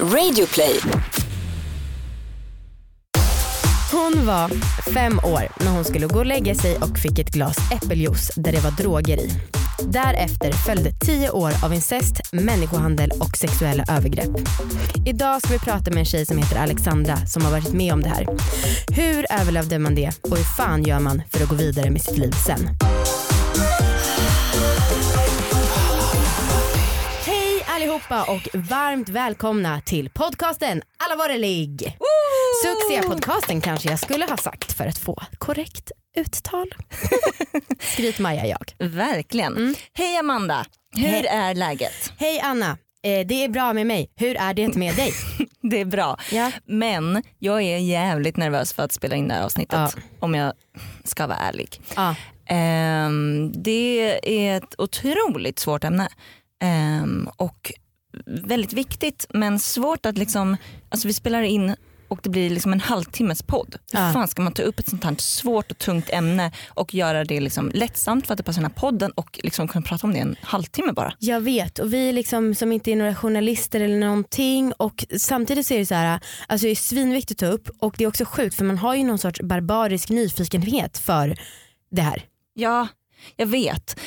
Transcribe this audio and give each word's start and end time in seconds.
Radioplay. 0.00 0.80
Hon 3.92 4.26
var 4.26 4.50
fem 4.94 5.18
år 5.18 5.64
när 5.64 5.72
hon 5.72 5.84
skulle 5.84 6.06
gå 6.06 6.18
och 6.18 6.26
lägga 6.26 6.54
sig 6.54 6.76
och 6.76 6.98
fick 6.98 7.18
ett 7.18 7.30
glas 7.30 7.56
äppeljuice 7.72 8.32
där 8.36 8.52
det 8.52 8.60
var 8.60 8.70
droger 8.70 9.16
i. 9.16 9.30
Därefter 9.82 10.52
följde 10.52 10.90
tio 10.90 11.30
år 11.30 11.52
av 11.64 11.74
incest, 11.74 12.14
människohandel 12.32 13.10
och 13.20 13.36
sexuella 13.36 13.84
övergrepp. 13.88 14.30
Idag 15.06 15.42
ska 15.42 15.52
vi 15.52 15.58
prata 15.58 15.90
med 15.90 15.98
en 15.98 16.04
tjej 16.04 16.26
som 16.26 16.38
heter 16.38 16.56
Alexandra 16.56 17.16
som 17.26 17.44
har 17.44 17.50
varit 17.50 17.72
med 17.72 17.92
om 17.92 18.02
det 18.02 18.08
här. 18.08 18.26
Hur 18.88 19.26
överlevde 19.40 19.78
man 19.78 19.94
det 19.94 20.12
och 20.22 20.36
hur 20.36 20.44
fan 20.44 20.82
gör 20.82 21.00
man 21.00 21.22
för 21.30 21.42
att 21.42 21.48
gå 21.48 21.54
vidare 21.54 21.90
med 21.90 22.02
sitt 22.02 22.18
liv 22.18 22.32
sen? 22.46 22.60
Allihopa 27.94 28.32
och 28.32 28.48
varmt 28.70 29.08
välkomna 29.08 29.80
till 29.80 30.10
podcasten 30.10 30.82
Alla 30.96 31.16
våra 31.16 31.36
ligg. 31.36 31.96
Succépodcasten 32.64 33.60
kanske 33.60 33.88
jag 33.88 33.98
skulle 33.98 34.24
ha 34.24 34.36
sagt 34.36 34.72
för 34.72 34.86
att 34.86 34.98
få 34.98 35.22
korrekt 35.38 35.92
uttal. 36.16 36.74
Skryt 37.80 38.18
Maja 38.18 38.46
jag. 38.46 38.88
Verkligen. 38.88 39.74
Hej 39.92 40.16
Amanda, 40.16 40.64
hur 40.96 41.08
Hej. 41.08 41.26
är 41.26 41.54
läget? 41.54 42.12
Hej 42.18 42.40
Anna, 42.40 42.70
eh, 43.02 43.26
det 43.26 43.44
är 43.44 43.48
bra 43.48 43.72
med 43.72 43.86
mig. 43.86 44.10
Hur 44.16 44.36
är 44.36 44.54
det 44.54 44.74
med 44.74 44.96
dig? 44.96 45.12
Det 45.70 45.80
är 45.80 45.84
bra. 45.84 46.18
Ja. 46.32 46.52
Men 46.64 47.22
jag 47.38 47.62
är 47.62 47.78
jävligt 47.78 48.36
nervös 48.36 48.72
för 48.72 48.82
att 48.82 48.92
spela 48.92 49.16
in 49.16 49.28
det 49.28 49.34
här 49.34 49.44
avsnittet. 49.44 49.78
Ja. 49.78 49.90
Om 50.20 50.34
jag 50.34 50.52
ska 51.04 51.26
vara 51.26 51.38
ärlig. 51.38 51.80
Ja. 51.96 52.14
Ehm, 52.46 53.52
det 53.62 54.18
är 54.22 54.56
ett 54.56 54.74
otroligt 54.78 55.58
svårt 55.58 55.84
ämne. 55.84 56.08
Ehm, 56.62 57.28
och 57.36 57.72
väldigt 58.26 58.72
viktigt 58.72 59.26
men 59.34 59.58
svårt 59.58 60.06
att 60.06 60.18
liksom, 60.18 60.56
alltså 60.88 61.08
vi 61.08 61.14
spelar 61.14 61.42
in 61.42 61.76
och 62.08 62.20
det 62.22 62.28
blir 62.30 62.50
liksom 62.50 62.72
en 62.72 62.80
halvtimmes 62.80 63.42
podd. 63.42 63.76
Hur 63.92 64.00
Ja. 64.00 64.12
fan 64.12 64.28
ska 64.28 64.42
man 64.42 64.52
ta 64.52 64.62
upp 64.62 64.78
ett 64.78 64.88
sånt 64.88 65.04
här 65.04 65.14
svårt 65.18 65.70
och 65.70 65.78
tungt 65.78 66.10
ämne 66.10 66.52
och 66.68 66.94
göra 66.94 67.24
det 67.24 67.40
liksom 67.40 67.70
lättsamt 67.74 68.26
för 68.26 68.34
att 68.34 68.38
det 68.38 68.44
passar 68.44 68.62
den 68.62 68.70
här 68.70 68.78
podden 68.80 69.10
och 69.10 69.40
liksom 69.42 69.68
kunna 69.68 69.82
prata 69.82 70.06
om 70.06 70.12
det 70.12 70.18
en 70.18 70.36
halvtimme 70.42 70.92
bara. 70.92 71.12
Jag 71.18 71.40
vet 71.40 71.78
och 71.78 71.92
vi 71.92 72.12
liksom 72.12 72.54
som 72.54 72.72
inte 72.72 72.92
är 72.92 72.96
några 72.96 73.14
journalister 73.14 73.80
eller 73.80 73.98
någonting 73.98 74.72
och 74.72 75.04
samtidigt 75.18 75.66
så 75.66 75.74
är 75.74 75.78
det 75.78 75.86
så 75.86 75.94
här, 75.94 76.20
alltså 76.48 76.64
det 76.66 76.70
är 76.70 76.74
svinviktigt 76.76 77.42
att 77.42 77.48
ta 77.48 77.54
upp 77.54 77.68
och 77.78 77.94
det 77.98 78.04
är 78.04 78.08
också 78.08 78.24
sjukt 78.24 78.54
för 78.56 78.64
man 78.64 78.78
har 78.78 78.94
ju 78.94 79.04
någon 79.04 79.18
sorts 79.18 79.40
barbarisk 79.40 80.08
nyfikenhet 80.10 80.98
för 80.98 81.36
det 81.90 82.02
här. 82.02 82.22
Ja, 82.54 82.88
jag 83.36 83.46
vet. 83.46 84.00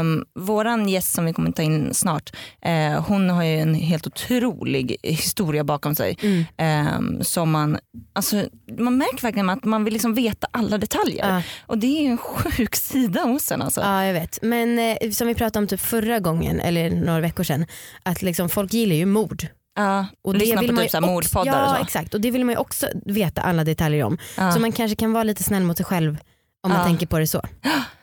Um, 0.00 0.24
våran 0.34 0.88
gäst 0.88 1.12
som 1.12 1.24
vi 1.24 1.32
kommer 1.32 1.52
ta 1.52 1.62
in 1.62 1.94
snart, 1.94 2.30
eh, 2.62 3.04
hon 3.06 3.30
har 3.30 3.44
ju 3.44 3.58
en 3.58 3.74
helt 3.74 4.06
otrolig 4.06 4.96
historia 5.02 5.64
bakom 5.64 5.94
sig. 5.94 6.16
Mm. 6.22 6.44
Ehm, 6.56 7.24
som 7.24 7.50
man, 7.50 7.78
alltså, 8.12 8.44
man 8.78 8.96
märker 8.98 9.22
verkligen 9.22 9.50
att 9.50 9.64
man 9.64 9.84
vill 9.84 9.92
liksom 9.92 10.14
veta 10.14 10.46
alla 10.50 10.78
detaljer. 10.78 11.28
Ja. 11.28 11.42
Och 11.66 11.78
det 11.78 11.86
är 11.86 12.10
en 12.10 12.18
sjuk 12.18 12.74
sida 12.90 13.22
hos 13.22 13.52
en. 13.52 13.62
Alltså. 13.62 13.80
Ja 13.80 14.04
jag 14.04 14.12
vet 14.14 14.38
men 14.42 14.78
eh, 14.78 15.10
som 15.10 15.26
vi 15.26 15.34
pratade 15.34 15.58
om 15.62 15.66
typ 15.68 15.80
förra 15.80 16.18
gången 16.20 16.60
eller 16.60 16.90
några 16.90 17.20
veckor 17.20 17.44
sedan 17.44 17.66
att 18.02 18.22
liksom 18.22 18.48
folk 18.48 18.72
gillar 18.72 18.94
ju 18.96 19.06
mord. 19.06 19.46
Ja, 19.76 20.06
Och 20.24 20.34
lyssna 20.34 20.60
vill 20.60 20.70
på 20.70 20.74
man 20.76 20.88
typ 20.88 21.00
mordpoddar 21.00 21.46
Ja 21.52 21.70
och 21.70 21.76
så. 21.76 21.82
exakt 21.82 22.14
och 22.14 22.20
det 22.20 22.30
vill 22.30 22.44
man 22.44 22.54
ju 22.54 22.58
också 22.58 22.86
veta 23.06 23.40
alla 23.42 23.64
detaljer 23.64 24.04
om. 24.04 24.18
Ja. 24.36 24.52
Så 24.52 24.60
man 24.60 24.72
kanske 24.72 24.96
kan 24.96 25.12
vara 25.12 25.22
lite 25.24 25.42
snäll 25.42 25.62
mot 25.62 25.76
sig 25.76 25.86
själv 25.86 26.18
om 26.62 26.70
man 26.70 26.80
Ja. 26.80 26.86
tänker 26.86 27.06
på 27.06 27.18
det 27.18 27.26
så. 27.26 27.42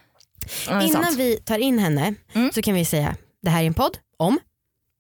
Ja, 0.67 0.81
Innan 0.81 1.03
sant. 1.03 1.17
vi 1.19 1.37
tar 1.37 1.57
in 1.59 1.79
henne 1.79 2.13
Mm. 2.33 2.51
så 2.53 2.61
kan 2.61 2.73
vi 2.73 2.85
säga 2.85 3.15
det 3.41 3.49
här 3.49 3.61
är 3.63 3.67
en 3.67 3.73
podd 3.73 3.97
om 4.17 4.39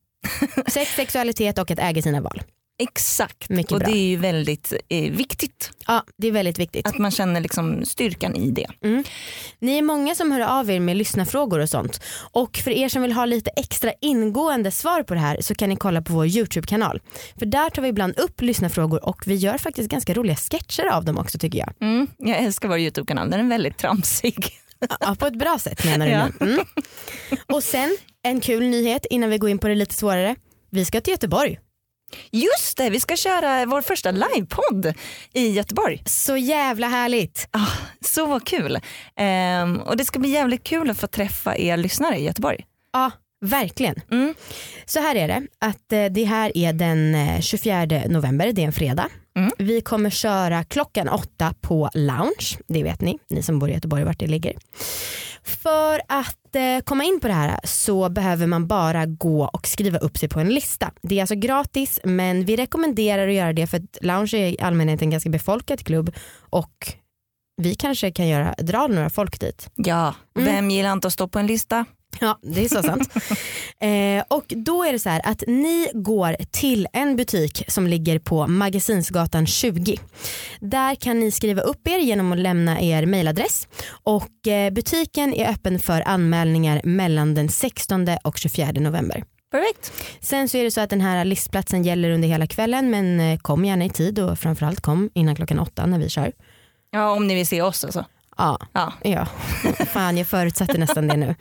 sex, 0.67 0.95
sexualitet 0.95 1.57
och 1.57 1.71
att 1.71 1.79
äga 1.79 2.01
sina 2.01 2.21
val. 2.21 2.41
Exakt, 2.79 3.49
Mycket 3.49 3.71
och 3.71 3.79
bra. 3.79 3.87
det 3.87 3.97
är 3.97 4.07
ju 4.07 4.15
väldigt 4.17 4.73
eh, 4.89 5.11
viktigt 5.11 5.71
Ja 5.87 6.03
det 6.17 6.27
är 6.27 6.31
väldigt 6.31 6.59
viktigt. 6.59 6.87
att 6.87 6.97
man 6.97 7.11
känner 7.11 7.41
liksom 7.41 7.85
styrkan 7.85 8.35
i 8.35 8.51
det. 8.51 8.67
Ni 9.59 9.77
är 9.77 9.81
många 9.81 10.15
som 10.15 10.31
hör 10.31 10.59
av 10.59 10.69
er 10.71 10.79
med 10.79 10.97
lyssnarfrågor 10.97 11.59
och 11.59 11.69
sånt. 11.69 12.01
Och 12.31 12.57
för 12.57 12.71
er 12.71 12.89
som 12.89 13.01
vill 13.01 13.11
ha 13.11 13.25
lite 13.25 13.49
extra 13.49 13.93
ingående 14.01 14.71
svar 14.71 15.03
på 15.03 15.13
det 15.13 15.19
här 15.19 15.41
så 15.41 15.55
kan 15.55 15.69
ni 15.69 15.75
kolla 15.75 16.01
på 16.01 16.13
vår 16.13 16.25
YouTube-kanal. 16.27 17.01
För 17.39 17.45
där 17.45 17.69
tar 17.69 17.81
vi 17.81 17.87
ibland 17.87 18.19
upp 18.19 18.41
lyssnarfrågor 18.41 19.05
och 19.05 19.23
vi 19.27 19.35
gör 19.35 19.57
faktiskt 19.57 19.89
ganska 19.89 20.13
roliga 20.13 20.35
sketcher 20.35 20.85
av 20.85 21.05
dem 21.05 21.17
också 21.17 21.37
tycker 21.37 21.59
jag. 21.59 21.73
Mm, 21.81 22.07
jag 22.17 22.37
älskar 22.37 22.67
vår 22.69 22.79
YouTube-kanal, 22.79 23.29
den 23.29 23.39
är 23.39 23.49
väldigt 23.49 23.77
tramsig. 23.77 24.45
Ja, 24.99 25.15
på 25.19 25.25
ett 25.25 25.39
bra 25.39 25.59
sätt 25.59 25.85
menar 25.85 26.05
du 26.05 26.11
Ja. 26.11 26.29
nu. 26.39 26.51
Mm. 26.53 26.65
Och 27.53 27.63
sen 27.63 27.97
en 28.23 28.41
kul 28.41 28.63
nyhet 28.63 29.05
innan 29.09 29.29
vi 29.29 29.37
går 29.37 29.49
in 29.49 29.57
på 29.59 29.67
det 29.67 29.75
lite 29.75 29.95
svårare. 29.95 30.35
Vi 30.71 30.85
ska 30.85 31.01
till 31.01 31.11
Göteborg. 31.11 31.59
Just 32.31 32.77
det, 32.77 32.89
vi 32.89 32.99
ska 32.99 33.15
köra 33.15 33.65
vår 33.65 33.81
första 33.81 34.11
livepodd 34.11 34.93
i 35.33 35.49
Göteborg. 35.49 36.03
Så 36.05 36.37
jävla 36.37 36.87
härligt. 36.87 37.47
Ah, 37.51 37.67
så 38.01 38.39
kul. 38.39 38.79
Ehm, 39.15 39.77
och 39.81 39.97
det 39.97 40.05
ska 40.05 40.19
bli 40.19 40.29
jävligt 40.29 40.63
kul 40.63 40.89
att 40.89 40.97
få 40.99 41.07
träffa 41.07 41.57
er 41.57 41.77
lyssnare 41.77 42.17
i 42.17 42.23
Göteborg. 42.23 42.65
Ja, 42.93 43.11
verkligen. 43.41 43.95
Mm. 44.11 44.33
Så 44.85 44.99
här 44.99 45.15
är 45.15 45.27
det, 45.27 45.47
att 45.59 45.91
eh, 45.91 46.05
det 46.05 46.23
här 46.23 46.57
är 46.57 46.73
den 46.73 47.15
eh, 47.15 47.39
24 47.41 47.85
november, 48.07 48.51
det 48.51 48.61
är 48.61 48.65
en 48.65 48.73
fredag. 48.73 49.09
Mm. 49.37 49.51
Vi 49.57 49.81
kommer 49.81 50.09
köra 50.09 50.63
klockan 50.63 51.09
åtta 51.09 51.53
på 51.61 51.89
Lounge, 51.93 52.57
det 52.67 52.83
vet 52.83 53.01
ni, 53.01 53.19
ni 53.29 53.43
som 53.43 53.59
bor 53.59 53.69
i 53.69 53.73
Göteborg 53.73 54.03
vart 54.03 54.19
det 54.19 54.27
ligger. 54.27 54.53
För 55.43 56.01
att 56.07 56.55
eh, 56.55 56.83
komma 56.83 57.03
in 57.03 57.19
på 57.19 57.27
det 57.27 57.33
här 57.33 57.59
så 57.63 58.09
behöver 58.09 58.47
man 58.47 58.67
bara 58.67 59.05
gå 59.05 59.45
och 59.45 59.67
skriva 59.67 59.97
upp 59.97 60.17
sig 60.17 60.29
på 60.29 60.39
en 60.39 60.49
lista. 60.49 60.91
Det 61.01 61.15
är 61.17 61.21
alltså 61.21 61.35
gratis 61.35 61.99
men 62.03 62.45
vi 62.45 62.55
rekommenderar 62.55 63.27
att 63.27 63.33
göra 63.33 63.53
det 63.53 63.67
för 63.67 63.77
att 63.77 63.97
Lounge 64.01 64.33
är 64.33 64.47
i 64.47 64.57
allmänhet 64.59 65.01
en 65.01 65.09
ganska 65.09 65.29
befolkad 65.29 65.85
klubb 65.85 66.15
och 66.39 66.93
vi 67.61 67.75
kanske 67.75 68.11
kan 68.11 68.27
göra, 68.27 68.55
dra 68.57 68.87
några 68.87 69.09
folk 69.09 69.39
dit. 69.39 69.69
Ja, 69.75 70.13
Mm. 70.37 70.53
vem 70.55 70.71
gillar 70.71 70.93
inte 70.93 71.07
att 71.07 71.13
stå 71.13 71.27
på 71.27 71.39
en 71.39 71.47
lista? 71.47 71.85
Ja 72.21 72.39
det 72.41 72.65
är 72.65 72.69
så 72.69 72.83
sant. 72.83 73.13
eh, 73.81 74.37
och 74.37 74.45
då 74.47 74.83
är 74.83 74.93
det 74.93 74.99
så 74.99 75.09
här 75.09 75.21
att 75.23 75.43
ni 75.47 75.87
går 75.93 76.35
till 76.51 76.87
en 76.93 77.15
butik 77.15 77.63
som 77.67 77.87
ligger 77.87 78.19
på 78.19 78.47
Magasinsgatan 78.47 79.45
20. 79.47 79.97
Där 80.59 80.95
kan 80.95 81.19
ni 81.19 81.31
skriva 81.31 81.61
upp 81.61 81.87
er 81.87 81.97
genom 81.97 82.31
att 82.31 82.39
lämna 82.39 82.81
er 82.81 83.05
mailadress 83.05 83.67
och 83.89 84.47
eh, 84.47 84.71
butiken 84.73 85.33
är 85.33 85.49
öppen 85.49 85.79
för 85.79 86.07
anmälningar 86.07 86.81
mellan 86.83 87.35
den 87.35 87.49
16 87.49 88.07
och 88.23 88.37
24 88.37 88.71
november. 88.71 89.23
Perfekt. 89.51 89.93
Sen 90.19 90.49
så 90.49 90.57
är 90.57 90.63
det 90.63 90.71
så 90.71 90.81
att 90.81 90.89
den 90.89 91.01
här 91.01 91.25
listplatsen 91.25 91.83
gäller 91.83 92.09
under 92.09 92.27
hela 92.27 92.47
kvällen 92.47 92.89
men 92.89 93.19
eh, 93.19 93.39
kom 93.39 93.65
gärna 93.65 93.85
i 93.85 93.89
tid 93.89 94.19
och 94.19 94.39
framförallt 94.39 94.81
kom 94.81 95.09
innan 95.13 95.35
klockan 95.35 95.59
åtta 95.59 95.85
när 95.85 95.99
vi 95.99 96.09
kör. 96.09 96.31
Ja, 96.91 97.11
om 97.11 97.27
ni 97.27 97.35
vill 97.35 97.47
se 97.47 97.61
oss 97.61 97.83
alltså. 97.83 98.05
Ja, 98.37 98.59
Ja. 98.73 98.93
Ja, 99.03 99.27
fan 99.85 100.17
jag 100.17 100.27
förutsatte 100.27 100.77
nästan 100.77 101.07
det 101.07 101.17
nu. 101.17 101.35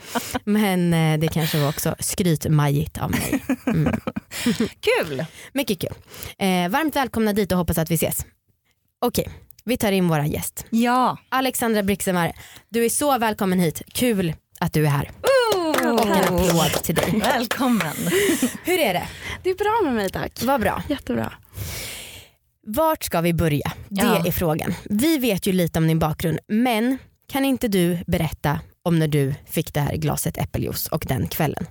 Men 0.45 0.95
eh, 0.95 1.19
det 1.19 1.29
kanske 1.29 1.59
var 1.59 1.69
också 1.69 1.95
skrytmajigt 1.99 2.99
av 2.99 3.11
mig. 3.11 3.45
Mm. 3.67 3.93
Kul. 4.81 5.25
Mycket 5.53 5.81
kul. 5.81 5.95
Eh, 6.39 6.69
varmt 6.69 6.97
välkomna 6.97 7.33
dit 7.33 7.53
och 7.53 7.59
hoppas 7.59 7.79
att 7.79 7.91
vi 7.91 7.95
ses. 7.95 8.27
Okej, 9.01 9.29
vi 9.65 9.77
tar 9.77 9.93
in 9.93 10.09
våra 10.09 10.27
gäst. 10.27 10.67
Ja. 10.71 11.17
Alexandra 11.29 11.83
Brixemar, 11.83 12.33
du 12.69 12.85
är 12.85 12.89
så 12.89 13.19
välkommen 13.19 13.61
hit. 13.61 13.83
Kul 13.93 14.35
att 14.61 14.73
du 14.73 14.87
är 14.87 14.91
här. 14.91 15.11
Och 15.57 16.07
en 16.07 16.13
applåd 16.13 16.83
till 16.83 16.95
dig. 16.95 17.21
Välkommen. 17.21 17.97
Hur 18.65 18.79
är 18.79 18.95
det? 18.95 19.09
Det 19.43 19.51
är 19.51 19.55
bra 19.55 19.81
med 19.85 19.95
mig 19.95 20.11
tack. 20.11 20.43
Vad 20.43 20.61
bra. 20.61 20.83
Jättebra. 20.89 21.33
Vart 22.69 23.05
ska 23.05 23.21
vi 23.21 23.33
börja? 23.35 23.73
Det 23.89 24.03
Ja. 24.03 24.27
är 24.27 24.33
frågan. 24.33 24.75
Vi 24.85 25.19
vet 25.19 25.47
ju 25.47 25.53
lite 25.53 25.79
om 25.79 25.87
din 25.87 25.99
bakgrund 25.99 26.39
men 26.49 26.99
kan 27.29 27.45
inte 27.45 27.69
du 27.69 27.99
berätta 28.07 28.61
om 28.83 28.99
när 28.99 29.09
du 29.09 29.35
fick 29.47 29.75
det 29.75 29.81
här 29.81 29.97
glaset 29.97 30.39
äppeljuice 30.39 30.87
och 30.87 31.05
den 31.09 31.29
kvällen? 31.29 31.67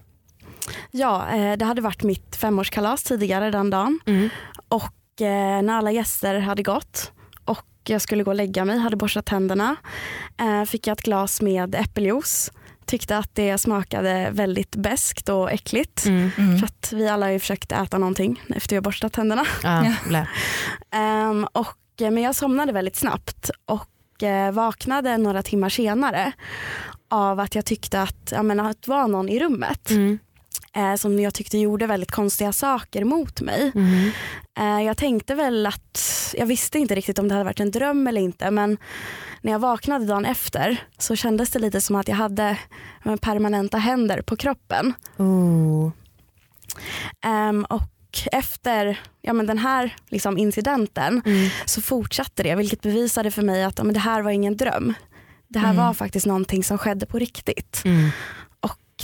Ja, 0.92 1.28
eh, 1.30 1.58
det 1.58 1.66
hade 1.66 1.82
varit 1.82 2.04
mitt 2.04 2.36
femårskalas 2.36 3.04
tidigare 3.04 3.52
den 3.52 3.70
dagen 3.70 4.00
Mm. 4.06 4.30
och 4.68 5.22
eh, 5.22 5.62
när 5.62 5.74
alla 5.78 5.92
gäster 5.92 6.40
hade 6.40 6.64
gått 6.64 7.12
och 7.46 7.66
jag 7.88 8.02
skulle 8.02 8.24
gå 8.24 8.32
och 8.32 8.36
lägga 8.36 8.66
mig, 8.66 8.78
hade 8.80 8.96
borstat 8.96 9.26
tänderna, 9.26 9.76
eh, 10.40 10.64
fick 10.64 10.88
jag 10.88 10.94
ett 10.94 11.04
glas 11.04 11.42
med 11.42 11.76
äppeljuice. 11.76 12.52
Tyckte 12.86 13.18
att 13.18 13.36
det 13.36 13.58
smakade 13.58 14.30
väldigt 14.32 14.76
beskt 14.76 15.30
och 15.30 15.52
äckligt. 15.52 16.06
Mm. 16.06 16.32
För 16.60 16.66
att 16.66 16.92
vi 16.94 17.08
alla 17.08 17.26
har 17.26 17.32
ju 17.32 17.40
försökt 17.40 17.72
äta 17.72 17.98
någonting 17.98 18.42
efter 18.56 18.76
jag 18.76 18.84
borstat 18.84 19.14
tänderna. 19.14 19.46
Ja. 19.64 19.86
Ehm, 20.92 21.48
och, 21.52 22.02
eh, 22.02 22.12
men 22.12 22.24
jag 22.24 22.36
somnade 22.36 22.72
väldigt 22.72 22.96
snabbt 22.96 23.50
och 23.66 24.24
eh, 24.24 24.52
vaknade 24.52 25.18
några 25.18 25.42
timmar 25.44 25.70
senare 25.70 26.32
av 27.10 27.40
att 27.40 27.56
jag 27.56 27.66
tyckte 27.66 28.02
att, 28.02 28.32
ja, 28.32 28.44
men, 28.44 28.60
att 28.60 28.82
det 28.82 28.92
var 28.92 29.08
någon 29.08 29.30
i 29.30 29.40
rummet 29.40 29.90
Mm. 29.90 30.20
eh, 30.76 30.96
som 30.96 31.20
jag 31.20 31.34
tyckte 31.34 31.58
gjorde 31.58 31.88
väldigt 31.88 32.12
konstiga 32.12 32.54
saker 32.54 33.04
mot 33.04 33.42
mig. 33.42 33.72
Mm. 33.76 34.12
Eh, 34.60 34.86
jag 34.88 34.98
tänkte 34.98 35.36
väl 35.36 35.66
att, 35.66 36.15
jag 36.38 36.46
visste 36.46 36.80
inte 36.80 36.96
riktigt 36.96 37.20
om 37.20 37.28
det 37.28 37.34
hade 37.34 37.44
varit 37.46 37.60
en 37.60 37.72
dröm 37.72 38.08
eller 38.08 38.22
inte 38.22 38.52
men 38.52 38.78
när 39.42 39.52
jag 39.52 39.60
vaknade 39.60 40.06
dagen 40.06 40.26
efter 40.26 40.78
så 40.98 41.16
kändes 41.16 41.50
det 41.50 41.60
lite 41.60 41.82
som 41.82 41.96
att 41.96 42.08
jag 42.08 42.16
hade 42.16 42.58
permanenta 43.22 43.78
händer 43.78 44.22
på 44.22 44.36
kroppen. 44.36 44.94
Oh. 45.18 45.92
Och 47.70 47.82
och 48.16 48.28
efter 48.32 49.00
ja, 49.22 49.34
men 49.34 49.46
den 49.48 49.58
här 49.58 49.96
liksom, 50.10 50.38
incidenten 50.38 51.22
Mm. 51.26 51.50
så 51.66 51.82
fortsatte 51.82 52.44
det 52.44 52.56
vilket 52.56 52.82
bevisade 52.82 53.32
för 53.32 53.42
mig 53.42 53.64
att 53.64 53.78
ja, 53.78 53.84
men 53.84 53.94
det 53.94 54.00
här 54.00 54.22
var 54.22 54.32
ingen 54.32 54.58
dröm. 54.58 54.94
Det 55.48 55.60
här 55.60 55.72
Mm. 55.74 55.86
var 55.86 55.94
faktiskt 55.94 56.26
någonting 56.26 56.64
som 56.64 56.78
skedde 56.78 57.06
på 57.06 57.20
riktigt. 57.20 57.82
Mm. 57.86 58.10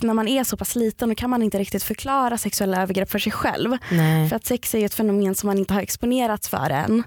När 0.02 0.14
man 0.14 0.28
är 0.28 0.44
så 0.44 0.58
pass 0.58 0.76
liten 0.76 1.10
då 1.10 1.16
kan 1.16 1.30
man 1.30 1.44
inte 1.44 1.60
riktigt 1.60 1.84
förklara 1.84 2.38
sexuella 2.38 2.82
övergrepp 2.82 3.12
för 3.12 3.20
sig 3.20 3.32
själv. 3.32 3.78
Nej. 3.92 4.30
För 4.30 4.36
att 4.36 4.46
sex 4.46 4.76
är 4.76 4.86
ett 4.86 4.94
fenomen 4.94 5.36
som 5.36 5.48
man 5.48 5.58
inte 5.58 5.74
har 5.74 5.82
exponerats 5.82 6.50
för 6.50 6.70
än. 6.70 7.04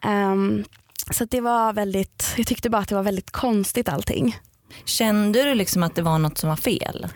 Ehm, 0.00 0.64
så 1.10 1.24
det 1.24 1.40
var 1.40 1.72
väldigt, 1.72 2.34
jag 2.36 2.46
tyckte 2.46 2.70
bara 2.70 2.82
att 2.82 2.88
det 2.88 2.94
var 2.94 3.02
väldigt 3.02 3.30
konstigt 3.30 3.88
allting. 3.88 4.36
Kände 4.84 5.42
du 5.42 5.54
liksom 5.54 5.82
att 5.82 5.94
det 5.94 6.02
var 6.02 6.18
något 6.18 6.38
som 6.38 6.48
var 6.48 6.56
fel? 6.56 7.06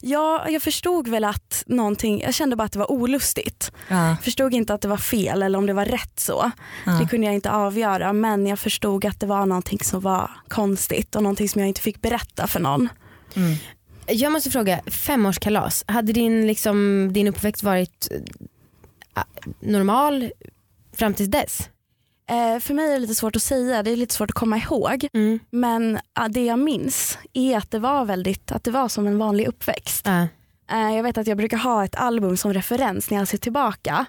Ja, 0.00 0.48
jag 0.48 0.62
förstod 0.62 1.08
väl 1.08 1.24
att 1.24 1.62
någonting, 1.66 2.20
jag 2.20 2.34
kände 2.34 2.56
bara 2.56 2.64
att 2.64 2.72
det 2.72 2.78
var 2.78 2.92
olustigt. 2.92 3.72
Ja. 3.88 4.16
Förstod 4.22 4.54
inte 4.54 4.74
att 4.74 4.80
det 4.80 4.88
var 4.88 4.96
fel 4.96 5.42
eller 5.42 5.58
om 5.58 5.66
det 5.66 5.72
var 5.72 5.84
rätt 5.84 6.20
så. 6.20 6.50
Ja. 6.86 6.92
Det 6.92 7.06
kunde 7.06 7.26
jag 7.26 7.34
inte 7.34 7.50
avgöra 7.50 8.12
men 8.12 8.46
jag 8.46 8.58
förstod 8.58 9.04
att 9.04 9.20
det 9.20 9.26
var 9.26 9.46
någonting 9.46 9.78
som 9.82 10.00
var 10.00 10.30
konstigt 10.48 11.16
och 11.16 11.22
någonting 11.22 11.48
som 11.48 11.60
jag 11.60 11.68
inte 11.68 11.80
fick 11.80 12.02
berätta 12.02 12.46
för 12.46 12.60
någon. 12.60 12.88
Mm. 13.34 13.56
Jag 14.06 14.32
måste 14.32 14.50
fråga, 14.50 14.80
femårskalas, 14.86 15.84
hade 15.86 16.12
din, 16.12 16.46
liksom, 16.46 17.08
din 17.12 17.28
uppväxt 17.28 17.62
varit 17.62 18.08
eh, 18.10 19.22
normal 19.60 20.32
fram 20.92 21.14
tills 21.14 21.30
dess? 21.30 21.68
Eh, 22.30 22.60
för 22.60 22.74
mig 22.74 22.88
är 22.88 22.92
det 22.92 22.98
lite 22.98 23.14
svårt 23.14 23.36
att 23.36 23.42
säga, 23.42 23.82
det 23.82 23.90
är 23.90 23.96
lite 23.96 24.14
svårt 24.14 24.30
att 24.30 24.36
komma 24.36 24.58
ihåg. 24.58 25.08
Mm. 25.12 25.38
Men 25.50 25.98
ja, 26.14 26.28
det 26.28 26.44
jag 26.44 26.58
minns 26.58 27.18
är 27.32 27.56
att 27.56 27.70
det 27.70 27.78
var 27.78 28.04
väldigt, 28.04 28.52
att 28.52 28.64
det 28.64 28.70
var 28.70 28.88
som 28.88 29.06
en 29.06 29.18
vanlig 29.18 29.46
uppväxt. 29.46 30.06
Eh, 30.06 30.96
jag 30.96 31.02
vet 31.02 31.18
att 31.18 31.26
jag 31.26 31.36
brukar 31.36 31.56
ha 31.56 31.84
ett 31.84 31.96
album 31.96 32.36
som 32.36 32.54
referens 32.54 33.10
när 33.10 33.18
jag 33.18 33.28
ser 33.28 33.38
tillbaka. 33.38 34.06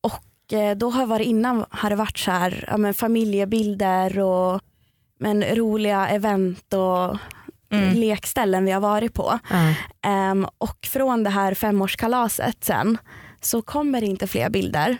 Och 0.00 0.52
eh, 0.52 0.76
då 0.76 0.90
har 0.90 1.06
varit 1.06 1.26
innan 1.26 1.64
har 1.70 1.90
det 1.90 1.96
varit 1.96 2.18
så 2.18 2.30
här, 2.30 2.68
ja, 2.68 2.92
familjebilder 2.92 4.18
och 4.18 4.60
men, 5.18 5.44
roliga 5.44 6.08
event 6.08 6.72
och 6.72 7.18
Mm. 7.72 7.94
lekställen 7.94 8.64
vi 8.64 8.70
har 8.70 8.80
varit 8.80 9.14
på. 9.14 9.38
Ja. 9.50 9.74
Ehm, 10.10 10.46
och 10.58 10.78
från 10.86 11.22
det 11.24 11.30
här 11.30 11.54
femårskalaset 11.54 12.64
sen 12.64 12.98
så 13.40 13.62
kommer 13.62 14.00
det 14.00 14.06
inte 14.06 14.26
fler 14.26 14.50
bilder. 14.50 14.96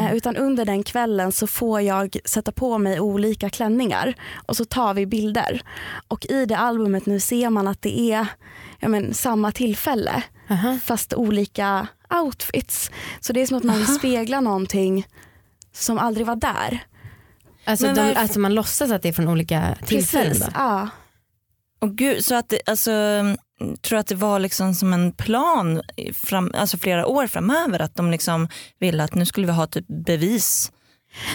Eh, 0.00 0.14
utan 0.14 0.36
under 0.36 0.64
den 0.64 0.82
kvällen 0.82 1.32
så 1.32 1.46
får 1.46 1.80
jag 1.80 2.16
sätta 2.24 2.52
på 2.52 2.78
mig 2.78 3.00
olika 3.00 3.50
klänningar 3.50 4.14
och 4.46 4.56
så 4.56 4.64
tar 4.64 4.94
vi 4.94 5.06
bilder. 5.06 5.62
Och 6.08 6.26
i 6.26 6.46
det 6.46 6.56
albumet 6.58 7.06
nu 7.06 7.20
ser 7.20 7.50
man 7.50 7.68
att 7.68 7.82
det 7.82 8.00
är 8.12 8.26
ja, 8.78 8.88
men, 8.88 9.14
samma 9.14 9.52
tillfälle 9.52 10.22
Aha. 10.50 10.78
fast 10.84 11.14
olika 11.14 11.86
outfits. 12.24 12.90
Så 13.20 13.32
det 13.32 13.40
är 13.40 13.46
som 13.46 13.56
att 13.56 13.64
man 13.64 13.76
vill 13.76 13.86
Aha. 13.88 13.98
spegla 13.98 14.40
någonting 14.40 15.06
som 15.72 15.98
aldrig 15.98 16.26
var 16.26 16.36
där. 16.36 16.78
Alltså, 17.64 17.86
de, 17.86 17.94
varför- 18.06 18.20
alltså 18.20 18.38
man 18.38 18.54
låtsas 18.54 18.90
att 18.90 19.02
det 19.02 19.08
är 19.08 19.12
från 19.12 19.28
olika 19.28 19.76
tillfällen 19.86 20.28
Precis. 20.32 20.48
Ja. 20.54 20.88
Och 21.80 21.96
gud, 21.96 22.24
så 22.24 22.34
att 22.34 22.48
det, 22.48 22.60
alltså, 22.66 22.90
mm, 22.90 23.36
tror 23.82 23.98
att 23.98 24.06
det 24.06 24.14
var 24.14 24.38
liksom 24.38 24.74
som 24.74 24.92
en 24.92 25.12
plan 25.12 25.82
fram, 26.14 26.52
alltså 26.54 26.78
flera 26.78 27.06
år 27.06 27.26
framöver 27.26 27.82
att 27.82 27.96
de 27.96 28.10
liksom 28.10 28.48
ville 28.78 29.04
att 29.04 29.14
nu 29.14 29.26
skulle 29.26 29.46
vi 29.46 29.52
ha 29.52 29.66
typ 29.66 29.86
bevis. 29.88 30.72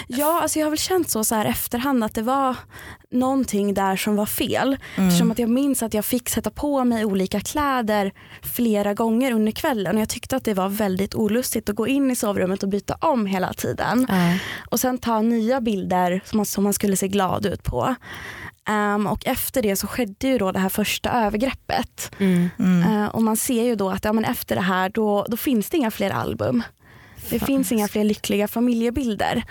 Ja, 0.06 0.40
alltså 0.42 0.58
jag 0.58 0.66
har 0.66 0.70
väl 0.70 0.78
känt 0.78 1.10
så, 1.10 1.24
så 1.24 1.34
här 1.34 1.44
efterhand 1.44 2.04
att 2.04 2.14
det 2.14 2.22
var 2.22 2.56
någonting 3.10 3.74
där 3.74 3.96
som 3.96 4.16
var 4.16 4.26
fel. 4.26 4.76
Mm. 4.96 5.08
Eftersom 5.08 5.30
att 5.30 5.38
jag 5.38 5.50
minns 5.50 5.82
att 5.82 5.94
jag 5.94 6.04
fick 6.04 6.28
sätta 6.28 6.50
på 6.50 6.84
mig 6.84 7.04
olika 7.04 7.40
kläder 7.40 8.12
flera 8.42 8.94
gånger 8.94 9.32
under 9.32 9.52
kvällen 9.52 9.96
och 9.96 10.00
jag 10.00 10.08
tyckte 10.08 10.36
att 10.36 10.44
det 10.44 10.54
var 10.54 10.68
väldigt 10.68 11.14
olustigt 11.14 11.68
att 11.68 11.76
gå 11.76 11.86
in 11.88 12.10
i 12.10 12.16
sovrummet 12.16 12.62
och 12.62 12.68
byta 12.68 12.94
om 12.94 13.26
hela 13.26 13.52
tiden. 13.52 14.06
Ja. 14.08 14.38
Och 14.70 14.80
sen 14.80 14.98
ta 14.98 15.22
nya 15.22 15.60
bilder 15.60 16.20
som 16.24 16.36
man, 16.36 16.46
som 16.46 16.64
man 16.64 16.74
skulle 16.74 16.96
se 16.96 17.08
glad 17.08 17.46
ut 17.46 17.62
på. 17.62 17.94
Ehm, 18.68 19.06
och 19.06 19.26
efter 19.26 19.62
det 19.62 19.76
så 19.76 19.86
skedde 19.86 20.28
ju 20.28 20.38
då 20.38 20.52
det 20.52 20.58
här 20.58 20.68
första 20.68 21.10
övergreppet. 21.10 22.10
Mm. 22.18 22.48
Mm. 22.58 23.02
Eh, 23.02 23.08
och 23.08 23.22
man 23.22 23.36
ser 23.36 23.64
ju 23.64 23.76
då 23.76 23.90
att 23.90 24.04
ja, 24.04 24.12
men 24.12 24.24
efter 24.24 24.54
det 24.56 24.62
här 24.62 24.88
då, 24.88 25.26
då 25.28 25.36
finns 25.36 25.70
det 25.70 25.76
inga 25.76 25.90
fler 25.90 26.10
album. 26.10 26.62
Det 27.30 27.38
Fan. 27.38 27.46
finns 27.46 27.72
inga 27.72 27.88
fler 27.88 28.04
lyckliga 28.04 28.48
familjebilder. 28.48 29.44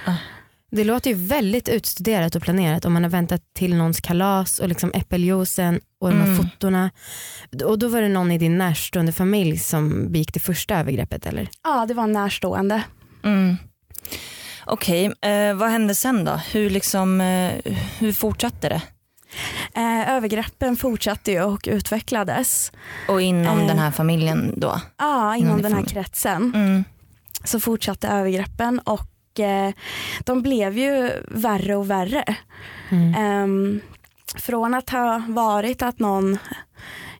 Det 0.71 0.83
låter 0.83 1.09
ju 1.09 1.15
väldigt 1.15 1.69
utstuderat 1.69 2.35
och 2.35 2.41
planerat 2.41 2.85
om 2.85 2.93
man 2.93 3.03
har 3.03 3.09
väntat 3.09 3.41
till 3.53 3.75
någons 3.75 4.01
kalas 4.01 4.59
och 4.59 4.69
liksom 4.69 4.91
äppeljuicen 4.93 5.79
och 6.01 6.09
de 6.09 6.15
här 6.17 6.25
Mm. 6.27 6.37
fotona. 6.37 6.91
Och 7.65 7.79
då 7.79 7.87
var 7.87 8.01
det 8.01 8.09
någon 8.09 8.31
i 8.31 8.37
din 8.37 8.57
närstående 8.57 9.11
familj 9.11 9.57
som 9.57 10.11
begick 10.11 10.33
det 10.33 10.39
första 10.39 10.75
övergreppet 10.79 11.25
eller? 11.25 11.49
Ja, 11.63 11.85
det 11.87 11.93
var 11.93 12.07
närstående. 12.07 12.83
Mm. 13.23 13.55
Okej, 14.65 15.05
eh, 15.21 15.53
vad 15.53 15.69
hände 15.69 15.95
sen 15.95 16.25
då? 16.25 16.31
Hur, 16.51 16.69
liksom, 16.69 17.21
eh, 17.21 17.51
hur 17.99 18.13
fortsatte 18.13 18.69
det? 18.69 18.81
Eh, 19.73 20.09
övergreppen 20.09 20.75
fortsatte 20.75 21.31
ju 21.31 21.41
och 21.41 21.67
utvecklades. 21.71 22.71
Och 23.07 23.21
inom 23.21 23.59
Eh. 23.59 23.67
den 23.67 23.79
här 23.79 23.91
familjen 23.91 24.53
då? 24.59 24.81
Ja, 24.97 25.35
inom 25.35 25.47
Inom 25.49 25.61
den 25.61 25.73
här 25.73 25.79
familjen. 25.81 26.03
kretsen 26.03 26.51
Mm. 26.55 26.83
så 27.43 27.59
fortsatte 27.59 28.07
övergreppen 28.07 28.79
och 28.79 29.39
eh, 29.39 29.73
de 30.25 30.41
blev 30.41 30.77
ju 30.77 31.11
värre 31.27 31.75
och 31.75 31.89
värre. 31.89 32.23
Mm. 32.89 33.15
Ehm, 33.15 33.81
från 34.35 34.73
att 34.73 34.89
ha 34.89 35.21
varit 35.27 35.81
att 35.81 35.99
någon 35.99 36.37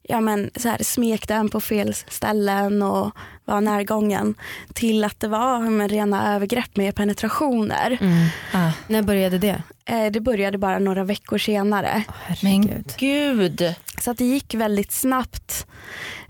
ja, 0.07 0.21
men, 0.21 0.51
så 0.55 0.69
här, 0.69 0.83
smekte 0.83 1.33
en 1.33 1.49
på 1.49 1.61
fel 1.61 1.93
ställen 1.93 2.81
och 2.81 3.11
var 3.45 3.61
närgången 3.61 4.35
till 4.73 5.03
att 5.03 5.19
det 5.19 5.27
var 5.27 5.59
men, 5.59 5.89
rena 5.89 6.35
övergrepp 6.35 6.75
med 6.77 6.95
penetrationer. 6.95 7.97
Mm. 8.01 8.27
Ah. 8.53 8.71
När 8.87 9.01
började 9.01 9.37
det? 9.37 9.63
Eh, 9.85 10.11
det 10.11 10.19
började 10.19 10.57
bara 10.57 10.79
några 10.79 11.03
veckor 11.03 11.37
senare. 11.37 12.03
Åh, 12.07 12.13
Men 12.41 12.51
herregud. 12.53 12.93
gud. 12.97 13.75
Så 14.01 14.11
att 14.11 14.17
det 14.17 14.25
gick 14.25 14.53
väldigt 14.55 14.91
snabbt 14.91 15.67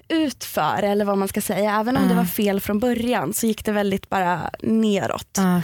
utför 0.08 0.84
eller 0.84 1.06
vad 1.06 1.18
man 1.18 1.28
ska 1.28 1.42
säga. 1.42 1.80
Även 1.80 1.98
om 1.98 2.04
Ah. 2.06 2.08
det 2.08 2.16
var 2.16 2.26
fel 2.26 2.60
från 2.62 2.80
början 2.80 3.34
så 3.34 3.46
gick 3.48 3.66
det 3.66 3.72
väldigt 3.72 4.10
bara 4.10 4.50
neråt. 4.64 5.28
Ja, 5.38 5.62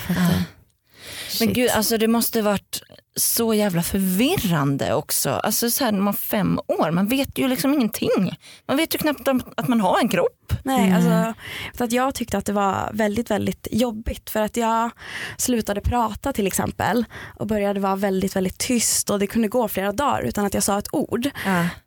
Men 1.40 1.54
gud, 1.54 1.70
alltså 1.70 1.98
det 1.98 2.08
måste 2.08 2.42
varit 2.42 2.82
så 3.16 3.54
jävla 3.54 3.84
förvirrande 3.84 4.94
också. 4.94 5.30
Alltså 5.30 5.70
så 5.72 5.84
här 5.86 5.92
när 5.92 6.00
man 6.02 6.14
fem 6.14 6.60
år, 6.68 6.92
man 6.92 7.08
vet 7.08 7.38
ju 7.40 7.48
liksom 7.48 7.74
ingenting. 7.74 8.38
Man 8.68 8.78
vet 8.78 8.94
ju 8.96 8.98
knappt 8.98 9.28
att 9.58 9.68
man 9.68 9.82
har 9.82 10.00
en 10.00 10.10
kropp. 10.10 10.54
Nej, 10.64 10.88
Mm. 10.88 10.96
alltså, 10.96 11.40
så 11.78 11.84
att 11.84 11.92
jag 11.92 12.16
tyckte 12.16 12.38
att 12.38 12.46
det 12.46 12.54
var 12.54 12.90
väldigt, 12.94 13.32
väldigt 13.32 13.68
jobbigt 13.72 14.30
för 14.30 14.42
att 14.42 14.58
jag 14.58 14.90
slutade 15.38 15.82
prata 15.82 16.34
till 16.34 16.48
exempel 16.48 17.06
och 17.36 17.48
började 17.48 17.80
vara 17.80 17.96
väldigt, 17.96 18.36
väldigt 18.36 18.58
tyst 18.58 19.10
och 19.10 19.20
det 19.20 19.28
kunde 19.28 19.48
gå 19.48 19.68
flera 19.68 19.92
dagar 19.92 20.22
utan 20.22 20.46
att 20.46 20.54
jag 20.54 20.64
sa 20.64 20.80
ett 20.80 20.90
ord. 20.92 21.30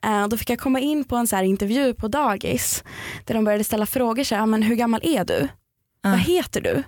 Eh, 0.05 0.29
då 0.29 0.37
fick 0.37 0.51
jag 0.51 0.59
komma 0.59 0.81
in 0.81 1.05
på 1.05 1.17
en 1.17 1.27
så 1.27 1.43
intervju 1.43 1.95
på 1.95 2.09
dagis 2.09 2.85
där 3.25 3.35
de 3.35 3.45
började 3.45 3.65
ställa 3.65 3.87
frågor, 3.87 4.25
så 4.25 4.35
här, 4.35 4.43
"Ja, 4.43 4.47
men 4.47 4.63
hur 4.63 4.75
gammal 4.77 5.01
är 5.05 5.25
du? 5.25 5.49
Ah. 6.03 6.11
Vad 6.11 6.19
heter 6.21 6.61
du? 6.61 6.83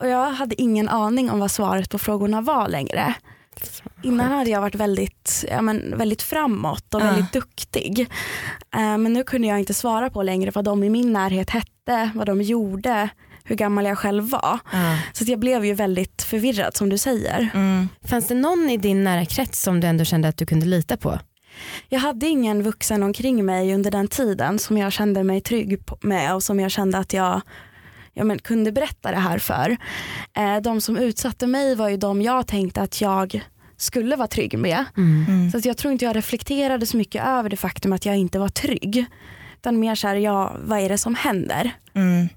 Och 0.00 0.08
jag 0.08 0.30
hade 0.32 0.62
ingen 0.62 0.88
aning 0.88 1.30
om 1.30 1.38
vad 1.38 1.50
svaret 1.50 1.90
på 1.90 1.98
frågorna 1.98 2.40
var 2.40 2.68
längre. 2.68 3.14
Innan 4.02 4.32
hade 4.32 4.50
jag 4.50 4.60
varit 4.60 4.74
väldigt, 4.74 5.44
ja, 5.50 5.62
men, 5.62 5.98
väldigt 5.98 6.22
framåt 6.22 6.94
och 6.94 7.00
Ah. 7.00 7.04
väldigt 7.04 7.32
duktig. 7.32 8.00
Eh, 8.74 8.98
men 8.98 9.12
nu 9.12 9.24
kunde 9.24 9.48
jag 9.48 9.58
inte 9.58 9.74
svara 9.74 10.10
på 10.10 10.22
längre 10.22 10.50
vad 10.54 10.64
de 10.64 10.84
i 10.84 10.90
min 10.90 11.12
närhet 11.12 11.50
hette, 11.50 12.10
vad 12.14 12.26
de 12.26 12.42
gjorde, 12.42 13.08
hur 13.44 13.56
gammal 13.56 13.84
jag 13.84 13.98
själv 13.98 14.30
var. 14.30 14.58
Ah. 14.72 14.96
Så 15.12 15.24
jag 15.26 15.38
blev 15.38 15.64
ju 15.64 15.74
väldigt 15.74 16.22
förvirrad 16.22 16.76
som 16.76 16.88
du 16.88 16.98
säger. 16.98 17.48
Mm. 17.54 17.88
Fanns 18.04 18.26
det 18.26 18.34
någon 18.34 18.70
i 18.70 18.76
din 18.76 19.04
nära 19.04 19.24
krets 19.24 19.62
som 19.62 19.80
du 19.80 19.86
ändå 19.86 20.04
kände 20.04 20.28
att 20.28 20.36
du 20.36 20.46
kunde 20.46 20.66
lita 20.66 20.96
på? 20.96 21.18
Jag 21.88 22.00
hade 22.00 22.26
ingen 22.26 22.62
vuxen 22.62 23.02
omkring 23.02 23.44
mig 23.44 23.74
under 23.74 23.90
den 23.90 24.08
tiden 24.08 24.58
som 24.58 24.78
jag 24.78 24.92
kände 24.92 25.24
mig 25.24 25.40
trygg 25.40 25.78
med 26.00 26.34
och 26.34 26.42
som 26.42 26.60
jag 26.60 26.70
kände 26.70 26.98
att 26.98 27.12
jag 27.12 27.40
ja, 28.16 28.24
men, 28.24 28.38
kunde 28.38 28.72
berätta 28.72 29.10
det 29.10 29.16
här 29.16 29.38
för. 29.38 29.76
Eh, 30.36 30.56
de 30.56 30.80
som 30.80 30.96
utsatte 30.96 31.46
mig 31.46 31.74
var 31.74 31.88
ju 31.88 31.96
de 31.96 32.22
jag 32.22 32.46
tänkte 32.46 32.82
att 32.82 33.00
jag 33.00 33.44
skulle 33.76 34.16
vara 34.16 34.28
trygg 34.28 34.58
med. 34.58 34.84
Mm. 34.96 35.50
Så 35.50 35.58
att 35.58 35.64
jag 35.64 35.76
tror 35.76 35.92
inte 35.92 36.04
jag 36.04 36.16
reflekterade 36.16 36.86
så 36.86 36.96
mycket 36.96 37.24
över 37.26 37.48
det 37.48 37.56
faktum 37.56 37.92
att 37.92 38.06
jag 38.06 38.16
inte 38.16 38.38
var 38.38 38.48
trygg. 38.48 39.06
Utan 39.56 39.80
mer 39.80 39.94
såhär, 39.94 40.16
ja, 40.16 40.56
vad 40.60 40.80
är 40.80 40.88
det 40.88 40.98
som 40.98 41.14
händer? 41.14 41.70
Mm. 41.94 42.28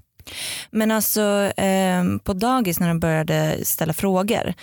Men 0.70 0.90
alltså 0.90 1.52
ehm, 1.56 2.18
på 2.18 2.32
dagis 2.32 2.80
när 2.80 2.88
de 2.88 3.00
började 3.00 3.64
ställa 3.64 3.92
frågor, 3.92 4.54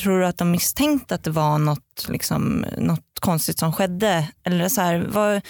tror 0.00 0.18
du 0.20 0.26
att 0.26 0.38
de 0.38 0.50
misstänkte 0.50 1.14
att 1.14 1.24
det 1.24 1.30
var 1.30 1.58
något, 1.58 2.06
liksom, 2.08 2.64
något 2.78 3.00
konstigt 3.20 3.58
som 3.58 3.72
skedde? 3.72 4.28
Eller 4.44 4.68
så 4.68 4.80
här, 4.80 5.06
vad, 5.12 5.40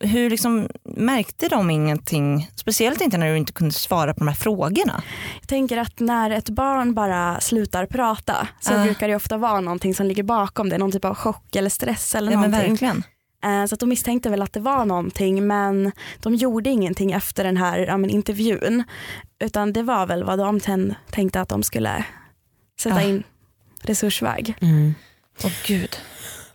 hur 0.00 0.30
liksom, 0.30 0.68
märkte 0.84 1.48
de 1.48 1.70
ingenting? 1.70 2.50
Speciellt 2.56 3.00
inte 3.00 3.18
när 3.18 3.30
du 3.30 3.36
inte 3.36 3.52
kunde 3.52 3.74
svara 3.74 4.14
på 4.14 4.18
de 4.18 4.28
här 4.28 4.34
frågorna. 4.34 5.02
Jag 5.40 5.48
tänker 5.48 5.76
att 5.76 6.00
när 6.00 6.30
ett 6.30 6.48
barn 6.48 6.94
bara 6.94 7.40
slutar 7.40 7.86
prata 7.86 8.48
så 8.60 8.74
Ah. 8.74 8.82
brukar 8.82 9.08
det 9.08 9.16
ofta 9.16 9.36
vara 9.36 9.60
någonting 9.60 9.94
som 9.94 10.06
ligger 10.06 10.22
bakom 10.22 10.68
det. 10.68 10.78
Någon 10.78 10.92
typ 10.92 11.04
av 11.04 11.14
chock 11.14 11.56
eller 11.56 11.70
stress 11.70 12.14
eller 12.14 12.32
Ja, 12.32 12.36
någonting. 12.40 12.70
verkligen. 12.70 13.02
Eh, 13.44 13.64
så 13.66 13.74
att 13.74 13.80
de 13.80 13.88
misstänkte 13.88 14.30
väl 14.30 14.42
att 14.42 14.52
det 14.52 14.60
var 14.60 14.84
någonting 14.84 15.46
men 15.46 15.92
de 16.22 16.34
gjorde 16.34 16.70
ingenting 16.70 17.12
efter 17.12 17.44
den 17.44 17.56
här 17.56 17.78
ja, 17.78 17.96
men, 17.96 18.10
intervjun. 18.10 18.84
Utan 19.40 19.72
det 19.72 19.82
var 19.82 20.06
väl 20.06 20.24
vad 20.24 20.38
de 20.38 20.60
tänkte 21.10 21.40
att 21.40 21.48
de 21.48 21.62
skulle 21.62 22.04
sätta 22.80 22.96
Ah. 22.96 23.02
in 23.02 23.22
resursväg. 23.82 24.54
Mm. 24.60 24.94
Åh 25.44 25.52
gud. 25.66 25.96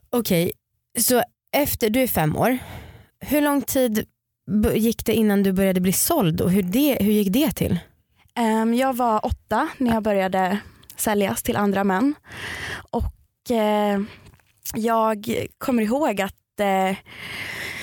Okej, 0.09 0.51
så 0.99 1.23
efter, 1.51 1.89
du 1.89 2.01
är 2.01 2.07
fem 2.07 2.37
år. 2.37 2.57
Hur 3.19 3.41
lång 3.41 3.61
tid 3.61 4.05
gick 4.75 5.05
det 5.05 5.13
innan 5.13 5.43
du 5.43 5.51
började 5.51 5.81
bli 5.81 5.93
såld 5.93 6.41
och 6.41 6.51
hur, 6.51 6.63
det, 6.63 6.97
hur 7.01 7.11
gick 7.11 7.33
det 7.33 7.51
till? 7.51 7.79
Ehm, 8.35 8.73
Jag 8.73 8.93
var 8.95 9.25
åtta 9.25 9.67
när 9.77 9.93
jag 9.93 10.03
började 10.03 10.59
säljas 10.95 11.43
till 11.43 11.57
andra 11.57 11.83
män. 11.83 12.15
Och 12.91 13.51
eh, 13.51 13.99
jag 14.75 15.47
kommer 15.57 15.83
ihåg 15.83 16.21
att 16.21 16.59
eh, 16.59 16.97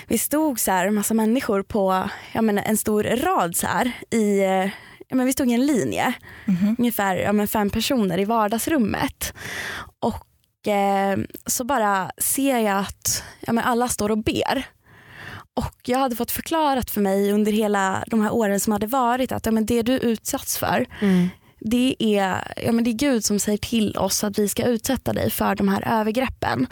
vi 0.06 0.18
stod 0.18 0.60
så 0.60 0.70
här, 0.70 0.86
en 0.86 0.94
massa 0.94 1.14
människor 1.14 1.62
på 1.62 2.10
jag 2.32 2.44
menar, 2.44 2.62
en 2.62 2.76
stor 2.76 3.02
rad 3.02 3.56
så 3.56 3.66
här, 3.66 3.92
i 4.10 4.40
eh, 4.44 4.70
Ja, 5.10 5.16
men 5.16 5.26
vi 5.26 5.32
stod 5.32 5.50
i 5.50 5.54
en 5.54 5.66
linje, 5.66 6.12
Mhm. 6.44 6.76
ungefär 6.78 7.16
ja, 7.16 7.32
men 7.32 7.48
fem 7.48 7.70
personer 7.70 8.18
i 8.18 8.24
vardagsrummet. 8.24 9.34
Och 10.00 10.68
eh, 10.68 11.18
så 11.46 11.64
bara 11.64 12.10
ser 12.18 12.58
jag 12.58 12.78
att 12.78 13.22
ja, 13.40 13.52
men 13.52 13.64
alla 13.64 13.88
står 13.88 14.10
och 14.10 14.18
ber. 14.24 14.64
Och 15.54 15.74
jag 15.84 15.98
hade 15.98 16.16
fått 16.16 16.30
förklarat 16.30 16.90
för 16.90 17.00
mig 17.00 17.32
under 17.32 17.52
hela 17.52 18.04
de 18.06 18.20
här 18.20 18.30
åren 18.34 18.60
som 18.60 18.72
hade 18.72 18.86
varit 18.86 19.32
att 19.32 19.46
ja, 19.46 19.52
men 19.52 19.66
det 19.66 19.82
du 19.82 19.92
utsatts 19.92 20.58
för 20.58 20.86
det 21.60 21.96
är, 21.98 22.52
ja, 22.66 22.72
men 22.72 22.84
det 22.84 22.90
är 22.90 22.94
Gud 22.94 23.24
som 23.24 23.38
säger 23.38 23.58
till 23.58 23.96
oss 23.96 24.24
att 24.24 24.38
vi 24.38 24.48
ska 24.48 24.64
utsätta 24.64 25.12
dig 25.12 25.30
för 25.30 25.54
de 25.54 25.68
här 25.68 26.00
övergreppen. 26.00 26.66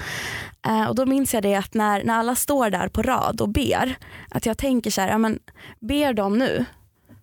Eh, 0.67 0.85
och 0.85 0.95
då 0.95 1.07
minns 1.07 1.35
jag 1.35 1.43
det 1.43 1.55
att 1.55 1.75
när, 1.75 2.05
när 2.05 2.15
alla 2.15 2.35
står 2.35 2.71
där 2.71 2.89
på 2.89 3.03
rad 3.03 3.41
och 3.41 3.49
ber, 3.49 3.99
att 4.31 4.47
jag 4.47 4.59
tänker 4.59 4.91
så 4.91 5.01
här, 5.01 5.09
ja, 5.09 5.19
men 5.19 5.39
ber 5.81 6.13
de 6.13 6.39
nu 6.39 6.65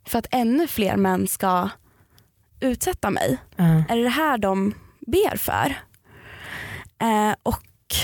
för 0.05 0.19
att 0.19 0.27
ännu 0.31 0.67
fler 0.67 0.97
män 0.97 1.27
ska 1.27 1.69
utsätta 2.59 3.09
mig? 3.09 3.37
Ja. 3.55 3.83
Är 3.89 3.97
det 3.97 4.03
det 4.03 4.09
här 4.09 4.37
de 4.37 4.73
ber 5.07 5.37
för? 5.37 5.75
Eh, 7.01 7.35
och 7.43 7.95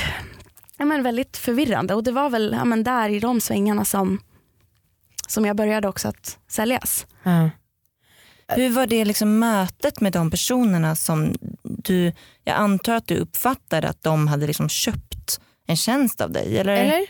ja, 0.77 0.86
men 0.86 1.03
väldigt 1.03 1.38
förvirrande 1.38 1.93
och 1.93 2.03
det 2.03 2.12
var 2.12 2.29
väl 2.29 2.55
ja, 2.58 2.65
men 2.65 2.84
där 2.84 3.10
i 3.10 3.20
de 3.20 3.41
svängarna 3.41 3.86
som, 3.86 4.20
som 5.27 5.46
jag 5.46 5.55
började 5.55 5.88
också 5.88 6.08
att 6.08 6.38
säljas. 6.48 7.08
Ja. 7.24 7.50
Hur 8.48 8.70
var 8.70 8.88
det 8.88 9.05
liksom 9.05 9.39
mötet 9.39 10.01
med 10.01 10.13
de 10.13 10.31
personerna 10.31 10.96
som 10.96 11.36
du, 11.63 12.13
jag 12.43 12.55
antar 12.55 12.96
att 12.96 13.08
du 13.08 13.17
uppfattade 13.17 13.89
att 13.89 14.03
de 14.03 14.27
hade 14.27 14.48
liksom 14.48 14.70
köpt 14.70 15.41
en 15.67 15.77
tjänst 15.77 16.22
av 16.22 16.31
dig? 16.31 16.58
Eller? 16.58 16.74
Eller? 16.74 17.01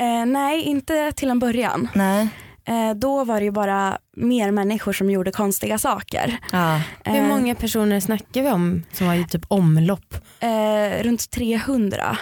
Eh, 0.00 0.26
nej, 0.26 0.62
inte 0.62 1.12
till 1.12 1.30
en 1.30 1.38
början. 1.38 1.88
Nej. 1.94 2.28
Eh, 2.66 2.94
då 2.96 3.24
var 3.24 3.38
det 3.40 3.44
ju 3.44 3.50
bara 3.50 3.98
mer 4.16 4.50
människor 4.50 4.92
som 4.92 5.10
gjorde 5.10 5.32
konstiga 5.32 5.78
saker. 5.78 6.38
Ja. 6.52 6.80
Hur 7.04 7.16
Eh, 7.16 7.22
många 7.28 7.54
personer 7.54 8.00
snackar 8.00 8.42
vi 8.42 8.50
om 8.50 8.82
som 8.92 9.06
var 9.06 9.14
i 9.14 9.24
typ 9.24 9.44
omlopp? 9.48 10.14
Eh, 10.40 11.02
runt 11.02 11.30
300. 11.30 12.18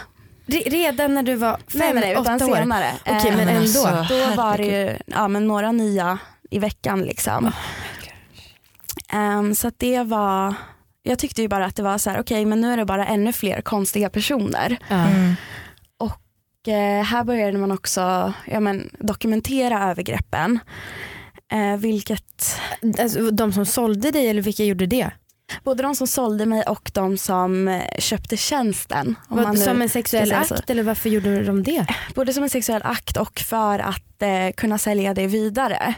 Re- 0.46 0.70
redan 0.70 1.14
när 1.14 1.22
du 1.22 1.34
var 1.34 1.56
fem, 1.68 1.80
nej, 1.80 1.94
nej, 1.94 2.16
åtta 2.16 2.34
år? 2.34 2.56
senare. 2.56 2.86
Okej, 3.00 3.16
Eh, 3.30 3.36
men 3.36 3.46
men 3.46 3.48
ändå. 3.48 3.86
alltså. 3.86 4.14
då 4.14 4.36
var 4.36 4.56
det 4.58 4.64
ju 4.64 4.96
ja, 5.06 5.28
men 5.28 5.46
några 5.48 5.72
nya 5.72 6.18
i 6.50 6.58
veckan. 6.58 7.00
Liksom. 7.02 7.52
Ehm, 9.12 9.54
så 9.54 9.68
att 9.68 9.78
det 9.78 10.02
var, 10.02 10.54
jag 11.02 11.18
tyckte 11.18 11.42
ju 11.42 11.48
bara 11.48 11.64
att 11.66 11.76
det 11.76 11.82
var 11.82 11.98
så 11.98 12.10
här, 12.10 12.20
okej 12.20 12.44
men 12.44 12.60
nu 12.60 12.72
är 12.72 12.76
det 12.76 12.84
bara 12.84 13.06
ännu 13.06 13.32
fler 13.32 13.60
konstiga 13.60 14.08
personer. 14.10 14.76
Mm. 14.88 15.34
Och 16.62 16.68
eh, 16.68 17.04
här 17.04 17.24
började 17.24 17.58
man 17.58 17.72
också 17.72 18.32
ja, 18.46 18.60
men, 18.60 18.90
dokumentera 18.98 19.90
övergreppen. 19.90 20.58
Eh, 21.52 21.76
vilket 21.76 22.56
Alltså, 22.98 23.30
de 23.30 23.52
som 23.52 23.66
sålde 23.66 24.10
dig 24.10 24.28
eller 24.28 24.42
vilka 24.42 24.64
gjorde 24.64 24.86
det? 24.86 25.10
både 25.64 25.82
de 25.82 25.94
som 25.94 26.06
sålde 26.06 26.46
mig 26.46 26.62
och 26.62 26.90
de 26.94 27.18
som 27.18 27.68
eh, 27.68 27.82
köpte 27.98 28.36
tjänsten. 28.36 29.16
Vad, 29.28 29.58
som 29.58 29.82
en 29.82 29.88
sexuell 29.88 30.28
så. 30.28 30.54
akt 30.54 30.70
eller 30.70 30.82
varför 30.82 31.08
gjorde 31.10 31.42
de 31.42 31.62
det? 31.62 31.86
Både 32.14 32.32
som 32.32 32.42
en 32.42 32.50
sexuell 32.50 32.82
akt 32.84 33.16
och 33.16 33.40
för 33.40 33.78
att 33.78 34.22
eh, 34.22 34.52
kunna 34.56 34.78
sälja 34.78 35.14
det 35.14 35.26
vidare. 35.26 35.94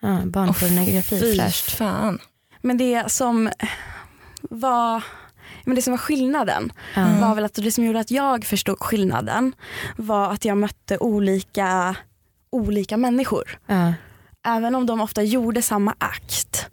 Ja, 0.00 0.20
barnpornografi 0.24 1.20
Fy 1.20 1.36
fräscht. 1.36 1.70
fan. 1.70 2.18
Men 2.62 2.78
det 2.78 3.12
som 3.12 3.50
var 4.42 5.02
men 5.66 5.74
det 5.74 5.82
som 5.82 5.90
var 5.90 5.98
skillnaden 5.98 6.72
Ja. 6.96 7.06
var 7.20 7.34
väl 7.34 7.44
att 7.44 7.54
det 7.54 7.70
som 7.72 7.84
gjorde 7.84 8.00
att 8.00 8.10
jag 8.10 8.44
förstod 8.44 8.78
skillnaden 8.80 9.52
var 9.96 10.32
att 10.32 10.44
jag 10.44 10.58
mötte 10.58 10.98
olika, 10.98 11.96
olika 12.50 12.96
människor. 12.96 13.58
Ja. 13.66 13.94
Även 14.46 14.74
om 14.74 14.86
de 14.86 15.00
ofta 15.00 15.22
gjorde 15.22 15.62
samma 15.62 15.94
akt 15.98 16.66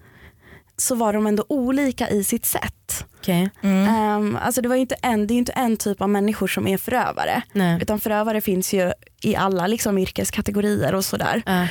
så 0.77 0.95
var 0.95 1.13
de 1.13 1.27
ändå 1.27 1.45
olika 1.49 2.09
i 2.09 2.23
sitt 2.23 2.45
sätt. 2.45 3.05
Okej. 3.17 3.49
Mm. 3.61 3.87
Ehm, 3.95 4.37
alltså 4.41 4.61
det, 4.61 4.69
var 4.69 4.75
inte 4.75 4.95
en, 5.01 5.27
det 5.27 5.31
är 5.31 5.35
ju 5.35 5.39
inte 5.39 5.51
en 5.51 5.77
typ 5.77 6.01
av 6.01 6.09
människor 6.09 6.47
som 6.47 6.67
är 6.67 6.77
förövare. 6.77 7.41
Nej. 7.53 7.79
Utan 7.81 7.99
förövare 7.99 8.41
finns 8.41 8.73
ju 8.73 8.91
i 9.21 9.35
alla 9.35 9.67
liksom, 9.67 9.97
yrkeskategorier 9.97 10.95
och 10.95 11.05
sådär. 11.05 11.41
Ja. 11.45 11.67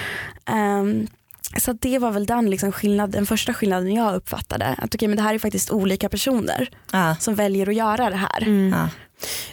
Så 1.56 1.72
det 1.72 1.98
var 1.98 2.10
väl 2.10 2.26
den, 2.26 2.50
liksom 2.50 2.72
skillnad, 2.72 3.10
den 3.10 3.26
första 3.26 3.54
skillnaden 3.54 3.94
jag 3.94 4.14
uppfattade. 4.14 4.66
Att 4.78 4.94
okej, 4.94 5.08
men 5.08 5.16
det 5.16 5.22
här 5.22 5.34
är 5.34 5.38
faktiskt 5.38 5.70
olika 5.70 6.08
personer 6.08 6.68
Ja. 6.92 7.16
som 7.20 7.34
väljer 7.34 7.68
att 7.68 7.74
göra 7.74 8.10
det 8.10 8.16
här. 8.16 8.42
Mm. 8.42 8.70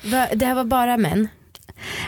Va, 0.03 0.27
det 0.36 0.46
här 0.46 0.56
var 0.56 0.63
bara 0.63 0.98
män? 0.98 1.27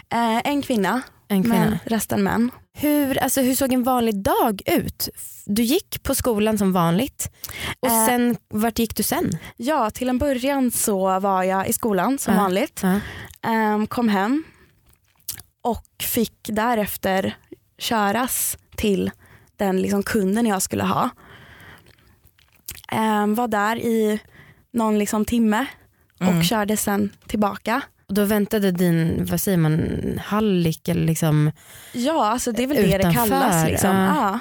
Eh, 0.10 0.38
en 0.48 0.62
kvinna, 0.62 1.02
En 1.28 1.44
kvinna? 1.44 1.56
men 1.60 1.78
resten 1.86 2.24
män. 2.24 2.52
Hur, 2.74 3.18
alltså, 3.24 3.42
hur 3.42 3.56
såg 3.56 3.74
en 3.74 3.84
vanlig 3.84 4.16
dag 4.24 4.62
ut? 4.66 5.10
Du 5.46 5.64
gick 5.64 6.04
på 6.04 6.16
skolan 6.16 6.58
som 6.58 6.74
vanligt 6.74 7.32
och 7.80 7.88
Eh. 7.88 8.06
sen, 8.06 8.38
vart 8.50 8.80
gick 8.80 8.96
du 8.96 9.04
sen? 9.04 9.32
Ja, 9.58 9.90
till 9.90 10.10
en 10.10 10.18
början 10.18 10.72
så 10.72 11.20
var 11.20 11.44
jag 11.44 11.68
i 11.68 11.74
skolan 11.74 12.18
som 12.18 12.34
Ja. 12.34 12.40
vanligt. 12.42 12.84
Ehm, 13.44 13.88
kom 13.88 14.10
hem 14.10 14.44
och 15.62 15.86
fick 16.04 16.34
därefter 16.44 17.36
köras 17.78 18.58
till 18.76 19.12
den 19.66 19.82
liksom 19.82 20.04
kunden 20.04 20.46
jag 20.46 20.62
skulle 20.62 20.84
ha. 20.84 21.10
Ehm, 22.92 23.36
var 23.36 23.48
där 23.48 23.76
i 23.76 24.20
någon 24.74 25.00
liksom 25.00 25.26
timme 25.26 25.66
och 26.20 26.28
Mm. 26.28 26.44
körde 26.44 26.78
sen 26.78 27.10
tillbaka. 27.28 27.82
Och 28.08 28.14
då 28.14 28.26
väntade 28.26 28.72
din, 28.72 29.26
vad 29.26 29.42
säger 29.42 29.58
man, 29.58 29.82
hallick 30.26 30.88
eller 30.88 31.06
liksom, 31.06 31.52
Ja, 31.94 32.26
alltså 32.28 32.52
det 32.52 32.64
är 32.64 32.68
väl 32.68 32.78
det 32.78 32.84
det 32.84 32.98
Utanför, 32.98 33.20
kallas. 33.20 33.66
Liksom. 33.68 33.90
ja. 33.96 34.06
Ja. 34.16 34.40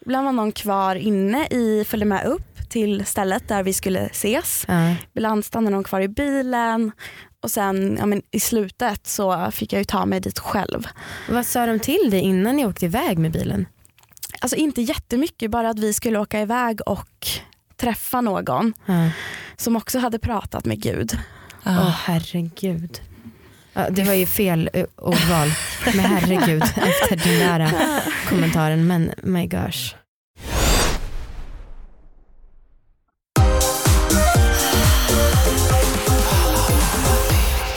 Ibland 0.00 0.24
var 0.24 0.32
någon 0.32 0.52
kvar 0.52 0.94
inne 0.96 1.46
i, 1.50 1.84
följde 1.88 2.06
med 2.06 2.24
upp 2.26 2.68
till 2.68 3.04
stället 3.06 3.48
där 3.48 3.62
vi 3.62 3.72
skulle 3.72 4.00
ses. 4.00 4.64
ja. 4.68 4.94
Ibland 5.14 5.44
stannade 5.44 5.74
någon 5.76 5.84
kvar 5.84 6.00
i 6.00 6.08
bilen 6.08 6.92
och 7.42 7.50
sen 7.50 7.96
ja, 8.00 8.06
men 8.06 8.22
i 8.30 8.40
slutet 8.40 9.06
så 9.06 9.50
fick 9.50 9.72
jag 9.72 9.80
ju 9.80 9.84
ta 9.84 10.06
mig 10.06 10.20
dit 10.20 10.38
själv. 10.38 10.86
vad 11.28 11.46
sa 11.46 11.66
de 11.66 11.78
till 11.80 12.08
dig 12.10 12.20
innan 12.20 12.56
ni 12.56 12.66
åkte 12.66 12.84
iväg 12.84 13.18
med 13.18 13.32
bilen? 13.32 13.66
Alltså 14.40 14.56
inte 14.56 14.82
jättemycket, 14.82 15.50
bara 15.50 15.68
att 15.70 15.78
vi 15.78 15.92
skulle 15.92 16.18
åka 16.18 16.40
iväg 16.40 16.80
och 16.86 17.28
träffa 17.76 18.20
någon 18.20 18.72
Ja. 18.86 19.10
som 19.56 19.76
också 19.76 19.98
hade 19.98 20.18
pratat 20.18 20.64
med 20.64 20.82
Gud. 20.82 21.18
Ja. 21.64 21.94
herregud. 22.04 23.00
Ja, 23.72 23.90
det 23.90 24.02
var 24.04 24.14
ju 24.14 24.26
fel 24.26 24.70
eh, 24.72 24.84
ordval 24.96 25.48
med 25.94 26.04
herregud 26.04 26.62
efter 26.76 27.16
den 27.16 27.38
där 27.38 27.60
eh, 27.60 28.02
kommentaren 28.28 28.86
men 28.86 29.10
my 29.22 29.46
gosh. 29.46 29.94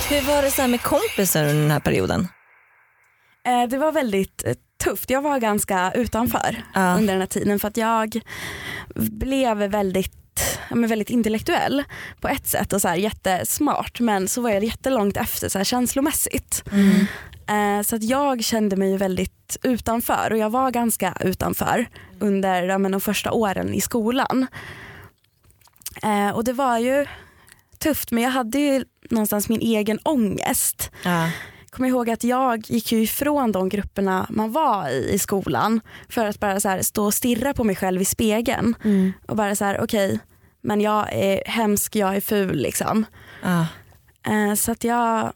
Hur 0.10 0.22
var 0.28 0.42
det 0.42 0.52
så 0.52 0.62
här 0.62 0.70
med 0.70 0.82
kompisar 0.82 1.44
under 1.44 1.62
den 1.62 1.72
här 1.72 1.80
perioden? 1.80 2.28
Eh, 3.48 3.70
Det 3.70 3.78
var 3.78 3.92
väldigt 3.92 4.44
tufft, 4.84 5.10
jag 5.10 5.22
var 5.22 5.40
ganska 5.40 5.92
utanför 5.96 6.64
Ja. 6.74 6.96
under 6.98 7.14
den 7.14 7.22
här 7.22 7.28
tiden 7.28 7.60
för 7.60 7.68
att 7.68 7.78
jag 7.78 8.20
blev 8.96 9.58
väldigt, 9.58 10.60
men 10.70 10.88
väldigt 10.90 11.10
intellektuell 11.10 11.84
på 12.22 12.28
ett 12.28 12.48
sätt 12.48 12.74
och 12.74 12.82
så 12.82 12.88
här 12.88 12.96
jättesmart 12.96 14.00
men 14.00 14.28
så 14.28 14.42
var 14.42 14.50
jag 14.50 14.64
jättelångt 14.64 15.18
efter 15.18 15.50
så 15.50 15.58
här 15.58 15.66
känslomässigt. 15.66 16.64
Mm. 16.72 17.06
Eh, 17.48 17.84
Så 17.84 17.96
att 17.96 18.04
jag 18.04 18.44
kände 18.44 18.76
mig 18.76 18.98
väldigt 18.98 19.58
utanför 19.64 20.32
och 20.32 20.38
jag 20.38 20.50
var 20.50 20.72
ganska 20.72 21.18
utanför 21.20 21.90
under 22.20 22.64
ja, 22.64 22.78
men, 22.78 22.92
de 22.92 23.02
första 23.02 23.32
åren 23.32 23.74
i 23.74 23.82
skolan. 23.82 24.48
Eh, 26.04 26.30
Och 26.30 26.44
det 26.44 26.54
var 26.54 26.78
ju 26.78 27.06
tufft 27.80 28.12
men 28.12 28.24
jag 28.24 28.32
hade 28.32 28.60
ju 28.60 28.86
någonstans 29.10 29.50
min 29.50 29.62
egen 29.62 30.00
ångest. 30.04 30.92
Ja. 31.04 31.30
Kommer 31.72 31.90
ihåg 31.90 32.10
att 32.10 32.24
jag 32.24 32.64
gick 32.70 32.92
ju 32.92 33.02
ifrån 33.02 33.52
de 33.52 33.70
grupperna 33.70 34.28
man 34.30 34.52
var 34.52 34.90
i 34.90 35.10
i 35.14 35.20
skolan 35.20 35.82
för 36.10 36.26
att 36.26 36.40
bara 36.40 36.60
så 36.60 36.70
här 36.70 36.82
stå 36.82 37.06
och 37.06 37.14
stirra 37.14 37.54
på 37.54 37.64
mig 37.64 37.76
själv 37.76 38.02
i 38.02 38.06
spegeln 38.06 38.76
Mm. 38.84 39.14
och 39.28 39.36
bara 39.36 39.56
så 39.56 39.66
här 39.66 39.82
okej 39.84 40.20
men 40.64 40.82
jag 40.82 41.14
är 41.14 41.44
hemsk, 41.46 41.96
jag 41.96 42.16
är 42.16 42.22
ful 42.22 42.56
liksom. 42.58 43.06
Ja. 43.44 43.66
Eh, 44.32 44.54
Så 44.56 44.72
att 44.72 44.84
jag 44.84 45.32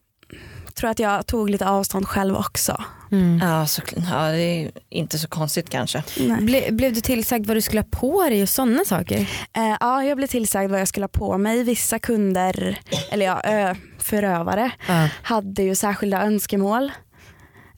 tror 0.73 0.89
att 0.89 0.99
jag 0.99 1.27
tog 1.27 1.49
lite 1.49 1.67
avstånd 1.69 2.07
själv 2.07 2.35
också. 2.35 2.83
Mm. 3.11 3.39
Ja, 3.43 3.67
så, 3.67 3.81
ja, 4.11 4.31
det 4.31 4.41
är 4.41 4.71
inte 4.89 5.19
så 5.19 5.27
konstigt 5.27 5.69
kanske. 5.69 6.03
Ble, 6.41 6.71
blev 6.71 6.93
du 6.93 7.01
tillsagd 7.01 7.45
vad 7.47 7.57
du 7.57 7.61
skulle 7.61 7.81
ha 7.81 7.87
på 7.91 8.23
dig 8.23 8.41
och 8.43 8.49
sådana 8.49 8.85
saker? 8.85 9.19
Eh, 9.53 9.75
ja, 9.79 10.03
jag 10.03 10.17
blev 10.17 10.27
tillsagd 10.27 10.71
vad 10.71 10.79
jag 10.79 10.87
skulle 10.87 11.03
ha 11.03 11.07
på 11.09 11.37
mig. 11.37 11.63
Vissa 11.63 11.99
kunder, 11.99 12.79
eller 13.11 13.25
ja, 13.25 13.41
ö, 13.41 13.75
förövare, 14.05 14.71
Ja. 14.87 15.09
hade 15.23 15.63
ju 15.63 15.75
särskilda 15.75 16.21
önskemål. 16.21 16.91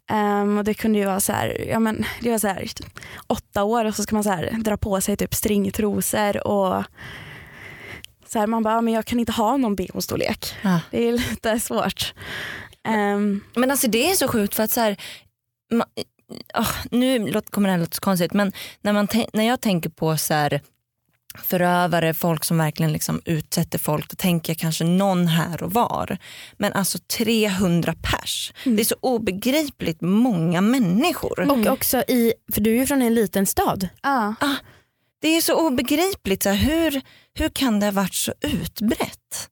Ehm, 0.09 0.57
och 0.57 0.63
det 0.63 0.73
kunde 0.73 0.99
ju 0.99 1.05
vara 1.05 1.19
så 1.19 1.33
här, 1.33 1.65
ja 1.69 1.79
men 1.79 2.05
det 2.21 2.31
var 2.31 2.37
så 2.37 2.47
här 2.47 2.67
åtta 3.27 3.63
år 3.63 3.85
och 3.85 3.95
så 3.95 4.03
ska 4.03 4.15
man 4.15 4.23
så 4.23 4.29
här 4.29 4.51
dra 4.63 4.77
på 4.77 5.01
sig 5.01 5.17
typ 5.17 5.33
stringtrosor 5.33 6.47
och 6.47 6.83
så 8.27 8.39
här, 8.39 8.47
man 8.47 8.63
bara, 8.63 8.73
ja, 8.73 8.81
men 8.81 8.93
jag 8.93 9.05
kan 9.05 9.19
inte 9.19 9.31
ha 9.31 9.57
någon 9.57 9.75
bh-storlek. 9.75 10.55
Ja. 10.61 10.79
Det 10.91 11.03
är 11.07 11.11
lite 11.11 11.59
svårt. 11.59 12.13
Ehm, 12.87 13.41
Men 13.55 13.71
alltså 13.71 13.87
det 13.87 14.09
är 14.11 14.15
så 14.15 14.27
sjukt 14.27 14.55
för 14.55 14.63
att 14.63 14.71
så 14.71 14.81
här, 14.81 14.97
ma- 15.73 16.03
ah, 16.53 16.67
nu 16.91 17.19
låt- 17.31 17.49
kommer 17.51 17.67
det 17.69 17.73
här 17.73 17.79
låta 17.79 17.99
konstigt 17.99 18.33
men 18.33 18.51
när, 18.81 18.93
man 18.93 19.07
när 19.33 19.43
jag 19.47 19.61
tänker 19.61 19.89
på 19.89 20.17
så 20.17 20.33
här, 20.33 20.61
förövare, 21.43 22.13
folk 22.13 22.43
som 22.43 22.57
verkligen 22.57 22.93
liksom 22.93 23.21
utsätter 23.25 23.79
folk, 23.79 24.09
då 24.09 24.15
tänker 24.15 24.53
jag 24.53 24.57
kanske 24.57 24.83
någon 24.83 25.27
här 25.27 25.63
och 25.63 25.73
var. 25.73 26.17
Men 26.57 26.73
alltså 26.73 26.99
300 27.17 27.93
pers, 28.01 28.53
det 28.63 28.81
är 28.81 28.85
så 28.85 28.95
obegripligt 28.99 30.01
många 30.01 30.61
människor. 30.61 31.51
Och 31.51 31.73
också 31.73 31.97
i, 31.97 32.33
för 32.53 32.61
du 32.61 32.71
är 32.71 32.79
ju 32.79 32.85
från 32.85 33.01
en 33.01 33.13
liten 33.13 33.45
stad. 33.45 33.89
ja. 34.41 34.55
Det 35.21 35.27
är 35.27 35.41
så 35.41 35.67
obegripligt, 35.67 36.43
så 36.43 36.49
här, 36.49 36.57
hur, 36.57 37.01
hur 37.33 37.49
kan 37.49 37.79
det 37.79 37.85
ha 37.85 37.91
varit 37.91 38.13
så 38.13 38.33
utbrett? 38.41 39.49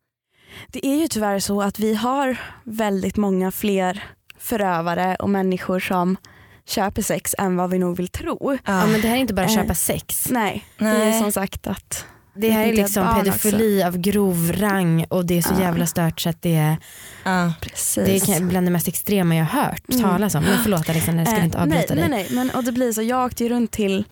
Det 0.67 0.85
är 0.85 0.95
ju 0.95 1.07
tyvärr 1.07 1.39
så 1.39 1.61
att 1.61 1.79
vi 1.79 1.95
har 1.95 2.37
väldigt 2.63 3.17
många 3.17 3.51
fler 3.51 4.03
förövare 4.39 5.15
och 5.15 5.29
människor 5.29 5.79
som 5.79 6.17
köper 6.67 7.01
sex 7.01 7.35
än 7.37 7.55
vad 7.55 7.69
vi 7.69 7.79
nog 7.79 7.97
vill 7.97 8.07
tro. 8.07 8.57
Ja, 8.65 8.85
men 8.87 9.01
det 9.01 9.07
här 9.07 9.15
är 9.15 9.19
inte 9.19 9.33
bara 9.33 9.45
Eh, 9.45 9.55
köpa 9.55 9.75
sex. 9.75 10.27
Nej, 10.29 10.65
det 10.77 10.85
är 10.85 10.97
Nej. 10.97 11.19
som 11.21 11.31
sagt 11.31 11.67
att 11.67 12.05
Det 12.37 12.49
här 12.49 12.67
är 12.67 12.73
liksom 12.73 13.15
pedofili 13.23 13.83
av 13.83 13.97
grov 13.97 14.51
rang 14.55 15.05
och 15.09 15.25
det 15.25 15.37
är 15.37 15.41
så 15.41 15.53
Ja. 15.53 15.61
jävla 15.61 15.85
stört 15.85 16.19
så 16.19 16.29
att 16.29 16.41
det 16.41 16.55
är, 16.55 16.77
Ja. 17.23 17.53
precis. 17.61 18.25
det 18.25 18.33
är 18.33 18.41
bland 18.41 18.67
det 18.67 18.71
mest 18.71 18.87
extrema 18.87 19.35
jag 19.35 19.45
har 19.45 19.61
hört 19.63 19.81
Mm. 19.89 20.01
talas 20.03 20.35
om. 20.35 20.43
Men 20.43 20.63
förlåt 20.63 20.89
Alexander, 20.89 21.21
jag 21.21 21.27
skulle 21.27 21.39
Eh, 21.41 21.45
inte 21.45 21.61
avbryta 21.61 21.93
nej, 21.93 22.03
dig. 22.03 22.09
nej, 22.09 22.27
nej, 22.29 22.35
men 22.45 22.49
och 22.55 22.63
det 22.63 22.71
blir 22.71 22.91
så, 22.91 23.01
jag 23.01 23.25
åkte 23.25 23.43
ju 23.43 23.49
runt 23.49 23.71
till, 23.71 24.03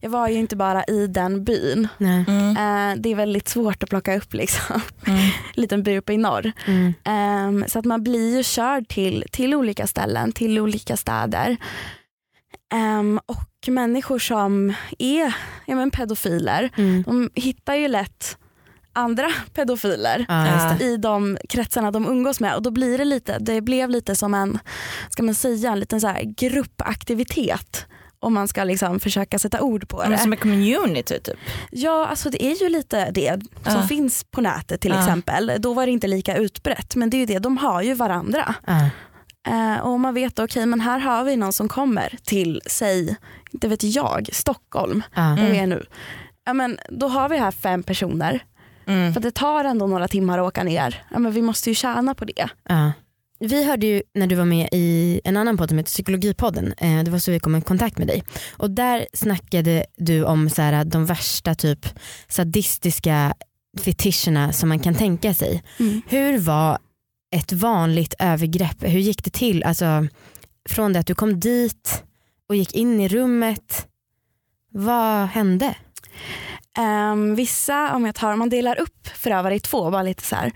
jag 0.00 0.10
var 0.10 0.28
ju 0.28 0.34
inte 0.34 0.56
bara 0.56 0.84
i 0.84 1.06
den 1.06 1.44
byn. 1.44 1.88
Nej. 1.98 2.24
Mm, 2.28 2.46
Eh, 2.56 2.96
det 3.00 3.12
är 3.12 3.14
väldigt 3.14 3.48
svårt 3.48 3.82
att 3.82 3.90
plocka 3.90 4.16
upp 4.16 4.34
liksom, 4.34 4.80
mm. 5.06 5.18
en 5.20 5.30
liten 5.54 5.82
by 5.82 5.98
uppe 5.98 6.12
i 6.12 6.16
norr. 6.16 6.52
Mm. 6.66 6.94
Ehm, 7.04 7.64
så 7.68 7.78
att 7.78 7.84
man 7.84 8.02
blir 8.02 8.36
ju 8.36 8.42
körd 8.42 8.88
till, 8.88 9.24
till 9.32 9.54
olika 9.54 9.86
ställen, 9.86 10.32
till 10.32 10.58
olika 10.58 10.96
städer. 10.96 11.56
Ehm, 12.74 13.20
och 13.26 13.68
människor 13.68 14.18
som 14.18 14.74
är 14.98 15.34
ja, 15.66 15.74
men 15.74 15.90
pedofiler, 15.90 16.70
Mm. 16.76 17.02
de 17.02 17.30
hittar 17.34 17.74
ju 17.74 17.88
lätt 17.88 18.36
andra 18.92 19.30
pedofiler 19.54 20.24
det. 20.78 20.84
i 20.84 20.96
de 20.96 21.38
kretsarna 21.48 21.90
de 21.90 22.06
umgås 22.06 22.40
med 22.40 22.54
och 22.54 22.62
då 22.62 22.70
blir 22.70 22.98
det 22.98 23.04
lite, 23.04 23.38
det 23.38 23.60
blev 23.60 23.90
lite 23.90 24.16
som 24.16 24.34
en, 24.34 24.58
ska 25.10 25.22
man 25.22 25.34
säga, 25.34 25.72
en 25.72 25.80
liten 25.80 26.00
så 26.00 26.06
här 26.06 26.22
gruppaktivitet 26.22 27.86
om 28.26 28.34
man 28.34 28.48
ska 28.48 28.64
liksom 28.64 29.00
försöka 29.00 29.38
sätta 29.38 29.60
ord 29.60 29.88
på 29.88 29.98
men 29.98 30.10
det. 30.10 30.18
Som 30.18 30.32
en 30.32 30.38
community 30.38 31.20
typ. 31.20 31.36
Ja, 31.70 32.06
alltså 32.06 32.30
det 32.30 32.44
är 32.44 32.62
ju 32.62 32.68
lite 32.68 33.10
det 33.10 33.40
som 33.64 33.80
Ja. 33.80 33.82
finns 33.82 34.24
på 34.24 34.40
nätet 34.40 34.80
till 34.80 34.90
Ja. 34.90 34.98
exempel. 34.98 35.52
Då 35.58 35.74
var 35.74 35.86
det 35.86 35.92
inte 35.92 36.06
lika 36.06 36.36
utbrett 36.36 36.96
men 36.96 37.10
det 37.10 37.16
är 37.16 37.18
ju 37.18 37.26
det, 37.26 37.38
de 37.38 37.56
har 37.56 37.82
ju 37.82 37.94
varandra. 37.94 38.54
Ja. 38.66 38.88
Eh, 39.48 39.80
och 39.80 40.00
man 40.00 40.14
vet 40.14 40.38
okej 40.38 40.66
men 40.66 40.80
här 40.80 40.98
har 40.98 41.24
vi 41.24 41.36
någon 41.36 41.52
som 41.52 41.68
kommer 41.68 42.18
till, 42.24 42.62
säg, 42.66 43.16
det 43.52 43.68
vet 43.68 43.82
jag, 43.82 44.28
Stockholm, 44.32 45.02
Ja. 45.14 45.22
där 45.22 45.50
vi 45.50 45.58
är 45.58 45.66
nu. 45.66 45.86
Ja, 46.44 46.52
men 46.52 46.78
då 46.88 47.08
har 47.08 47.28
vi 47.28 47.36
här 47.38 47.50
fem 47.50 47.82
personer, 47.82 48.40
Mm. 48.86 49.14
för 49.14 49.20
det 49.20 49.30
tar 49.30 49.64
ändå 49.64 49.86
några 49.86 50.08
timmar 50.08 50.38
att 50.38 50.44
åka 50.48 50.62
ner. 50.62 51.04
Ja, 51.10 51.18
men 51.18 51.32
vi 51.32 51.42
måste 51.42 51.70
ju 51.70 51.74
tjäna 51.74 52.14
på 52.14 52.24
det. 52.24 52.48
Ja. 52.68 52.92
Vi 53.38 53.64
hörde 53.64 53.86
ju 53.86 54.02
när 54.14 54.26
du 54.26 54.34
var 54.34 54.44
med 54.44 54.68
i 54.72 55.20
en 55.24 55.36
annan 55.36 55.56
podd 55.56 55.68
som 55.68 55.78
heter 55.78 55.90
Psykologipodden, 55.90 56.74
eh, 56.78 57.02
det 57.02 57.10
var 57.10 57.18
så 57.18 57.30
vi 57.30 57.40
kom 57.40 57.56
i 57.56 57.60
kontakt 57.60 57.98
med 57.98 58.06
dig. 58.06 58.22
Och 58.50 58.70
där 58.70 59.06
snackade 59.12 59.86
du 59.96 60.24
om 60.24 60.50
så 60.50 60.62
här, 60.62 60.84
de 60.84 61.06
värsta 61.06 61.54
typ 61.54 61.86
sadistiska 62.28 63.34
fetischerna 63.78 64.52
som 64.52 64.68
man 64.68 64.78
kan 64.78 64.94
tänka 64.94 65.34
sig. 65.34 65.62
Mm. 65.78 66.02
Hur 66.08 66.38
var 66.38 66.78
ett 67.36 67.52
vanligt 67.52 68.14
övergrepp, 68.18 68.82
hur 68.82 69.00
gick 69.00 69.24
det 69.24 69.30
till? 69.30 69.62
Alltså, 69.64 70.06
från 70.68 70.92
det 70.92 70.98
att 70.98 71.06
du 71.06 71.14
kom 71.14 71.40
dit 71.40 72.02
och 72.48 72.56
gick 72.56 72.74
in 72.74 73.00
i 73.00 73.08
rummet, 73.08 73.86
vad 74.72 75.28
hände? 75.28 75.74
Ehm, 76.78 77.34
vissa, 77.34 77.94
om 77.94 78.06
jag 78.06 78.14
tar, 78.14 78.32
om 78.32 78.38
man 78.38 78.48
delar 78.48 78.80
upp 78.80 79.06
förövare 79.14 79.54
i 79.54 79.60
två, 79.60 79.90
bara 79.90 80.02
lite 80.02 80.22
så 80.22 80.36
här. 80.36 80.52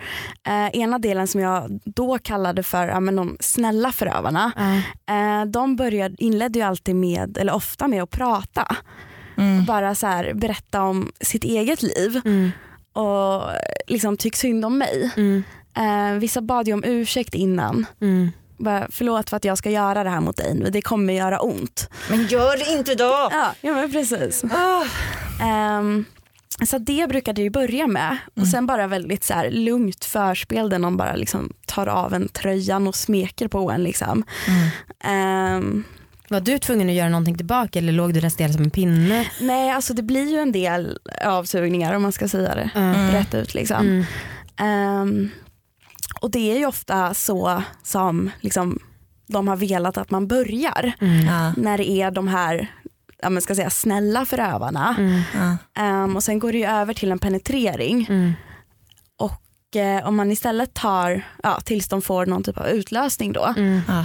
Eh, 0.46 0.80
ena 0.80 0.98
delen 0.98 1.26
som 1.26 1.40
jag 1.40 1.80
då 1.84 2.18
kallade 2.18 2.62
för 2.62 2.88
ja, 2.88 3.00
men 3.00 3.16
de 3.16 3.36
snälla 3.40 3.92
förövarna, 3.92 4.52
Ja. 4.56 4.74
eh, 5.14 5.44
de 5.46 5.76
började, 5.76 6.14
inledde 6.18 6.58
ju 6.58 6.64
alltid 6.64 6.96
med, 6.96 7.38
eller 7.38 7.54
ofta 7.54 7.88
med 7.88 8.02
att 8.02 8.10
prata. 8.10 8.76
Mm. 9.36 9.64
Bara 9.64 9.94
så 9.94 10.06
här, 10.06 10.34
berätta 10.34 10.82
om 10.82 11.12
sitt 11.20 11.44
eget 11.44 11.82
liv 11.82 12.20
Mm, 12.24 12.50
och 12.92 13.42
liksom 13.86 14.16
tyck 14.16 14.36
synd 14.36 14.64
om 14.64 14.78
mig. 14.78 15.10
mm, 15.16 15.42
Eh, 15.76 16.18
vissa 16.18 16.40
bad 16.40 16.66
ju 16.68 16.74
om 16.74 16.84
ursäkt 16.84 17.34
innan. 17.34 17.86
Mm. 18.60 18.64
Bara, 18.64 18.86
förlåt 18.90 19.30
för 19.30 19.36
att 19.36 19.44
jag 19.44 19.58
ska 19.58 19.70
göra 19.70 20.04
det 20.04 20.10
här 20.10 20.20
mot 20.20 20.36
dig, 20.36 20.54
men 20.54 20.72
det 20.72 20.82
kommer 20.82 21.12
göra 21.12 21.40
ont. 21.40 21.88
Men 22.10 22.26
gör 22.26 22.56
det 22.56 22.78
inte 22.78 22.94
då! 22.94 23.28
Ja, 23.32 23.54
ja 23.60 23.72
men 23.74 23.92
precis. 23.92 24.44
Ah. 24.44 24.82
Ehm, 25.44 26.04
så 26.66 26.78
det 26.78 27.08
brukade 27.08 27.40
jag 27.40 27.44
ju 27.44 27.50
börja 27.50 27.86
med 27.86 28.16
och 28.40 28.46
sen 28.46 28.66
bara 28.66 28.86
väldigt 28.86 29.24
så 29.24 29.34
här 29.34 29.50
lugnt 29.50 30.04
förspel 30.04 30.70
där 30.70 30.78
någon 30.78 30.96
bara 30.96 31.16
liksom 31.16 31.52
tar 31.66 31.86
av 31.86 32.14
en 32.14 32.28
tröjan 32.28 32.86
och 32.86 32.94
smeker 32.96 33.48
på 33.48 33.70
en. 33.70 33.82
Liksom. 33.82 34.24
Mm. 34.48 34.68
Ehm, 35.04 35.84
Var 36.28 36.40
du 36.40 36.58
tvungen 36.58 36.88
att 36.88 36.94
göra 36.94 37.08
någonting 37.08 37.36
tillbaka 37.36 37.78
eller 37.78 37.92
låg 37.92 38.14
du 38.14 38.20
där 38.20 38.28
stel 38.28 38.52
som 38.52 38.62
en 38.62 38.70
pinne? 38.70 39.26
nej 39.40 39.70
alltså 39.70 39.94
det 39.94 40.02
blir 40.02 40.30
ju 40.30 40.38
en 40.38 40.52
del 40.52 40.98
avsugningar 41.24 41.94
om 41.94 42.02
man 42.02 42.12
ska 42.12 42.28
säga 42.28 42.54
det 42.54 42.70
Mm. 42.74 43.10
rätt 43.10 43.34
ut. 43.34 43.54
Liksom. 43.54 43.76
Mm. 43.86 44.04
Ehm, 44.56 45.30
och 46.20 46.30
det 46.30 46.52
är 46.52 46.58
ju 46.58 46.66
ofta 46.66 47.14
så 47.14 47.62
som 47.82 48.30
liksom, 48.40 48.78
de 49.28 49.48
har 49.48 49.56
velat 49.56 49.98
att 49.98 50.10
man 50.10 50.26
börjar 50.28 50.92
Mm. 51.00 51.26
Ja. 51.26 51.52
när 51.56 51.78
det 51.78 51.90
är 51.90 52.10
de 52.10 52.28
här 52.28 52.72
ja, 53.22 53.30
men 53.30 53.42
ska 53.42 53.54
säga, 53.54 53.70
snälla 53.70 54.24
förövarna. 54.26 54.94
Mm. 54.98 55.22
Ja. 55.34 55.56
Ehm, 55.82 56.16
och 56.16 56.24
sen 56.24 56.38
går 56.38 56.52
det 56.52 56.58
ju 56.58 56.66
över 56.66 56.94
till 56.94 57.12
en 57.12 57.18
penetrering 57.18 58.06
Mm. 58.08 58.32
och 59.18 59.76
eh, 59.76 60.06
om 60.08 60.16
man 60.16 60.30
istället 60.32 60.74
tar, 60.74 61.22
ja, 61.42 61.60
tills 61.60 61.88
de 61.88 62.02
får 62.02 62.26
någon 62.26 62.42
typ 62.42 62.58
av 62.58 62.66
utlösning 62.68 63.32
då. 63.32 63.44
Mm. 63.56 63.80
Ja. 63.88 64.04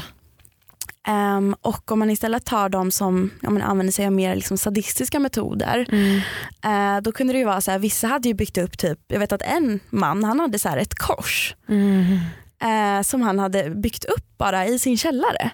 Ehm, 1.07 1.55
och 1.61 1.91
om 1.91 1.99
man 1.99 2.09
istället 2.09 2.45
tar 2.45 2.69
de 2.69 2.91
som 2.91 3.31
ja, 3.41 3.49
men 3.49 3.61
använder 3.61 3.93
sig 3.93 4.05
av 4.05 4.11
mer 4.11 4.35
liksom 4.35 4.57
sadistiska 4.57 5.19
metoder. 5.19 5.85
Mm. 5.91 6.21
Eh, 6.63 7.01
då 7.01 7.11
kunde 7.11 7.33
det 7.33 7.39
ju 7.39 7.45
vara 7.45 7.61
så 7.61 7.71
här, 7.71 7.79
vissa 7.79 8.07
hade 8.07 8.27
ju 8.27 8.33
byggt 8.33 8.57
upp 8.57 8.77
typ, 8.77 8.99
jag 9.07 9.19
vet 9.19 9.31
att 9.31 9.41
en 9.41 9.79
man 9.89 10.23
han 10.23 10.39
hade 10.39 10.59
så 10.59 10.69
här 10.69 10.77
ett 10.77 10.95
kors. 10.95 11.55
Mm. 11.69 12.17
eh, 12.63 13.03
som 13.03 13.21
han 13.21 13.39
hade 13.39 13.69
byggt 13.69 14.05
upp 14.05 14.37
bara 14.37 14.65
i 14.65 14.79
sin 14.79 14.97
källare. 14.97 15.51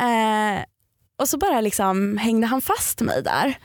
Eh, 0.00 0.62
och 1.18 1.28
så 1.28 1.38
bara 1.38 1.60
liksom 1.60 2.16
hängde 2.16 2.46
han 2.46 2.60
fast 2.60 3.00
mig 3.00 3.22
där. 3.22 3.58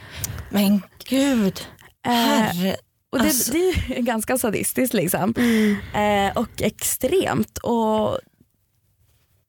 Men 0.49 0.81
gud, 1.09 1.67
herre. 2.03 2.75
och 3.11 3.19
det, 3.19 3.25
alltså. 3.25 3.51
det 3.51 3.69
är 3.97 4.01
ganska 4.01 4.37
sadistiskt 4.37 4.93
liksom. 4.93 5.33
Mm. 5.37 5.75
Eh, 5.93 6.37
och 6.37 6.61
extremt. 6.61 7.57
Och 7.57 8.19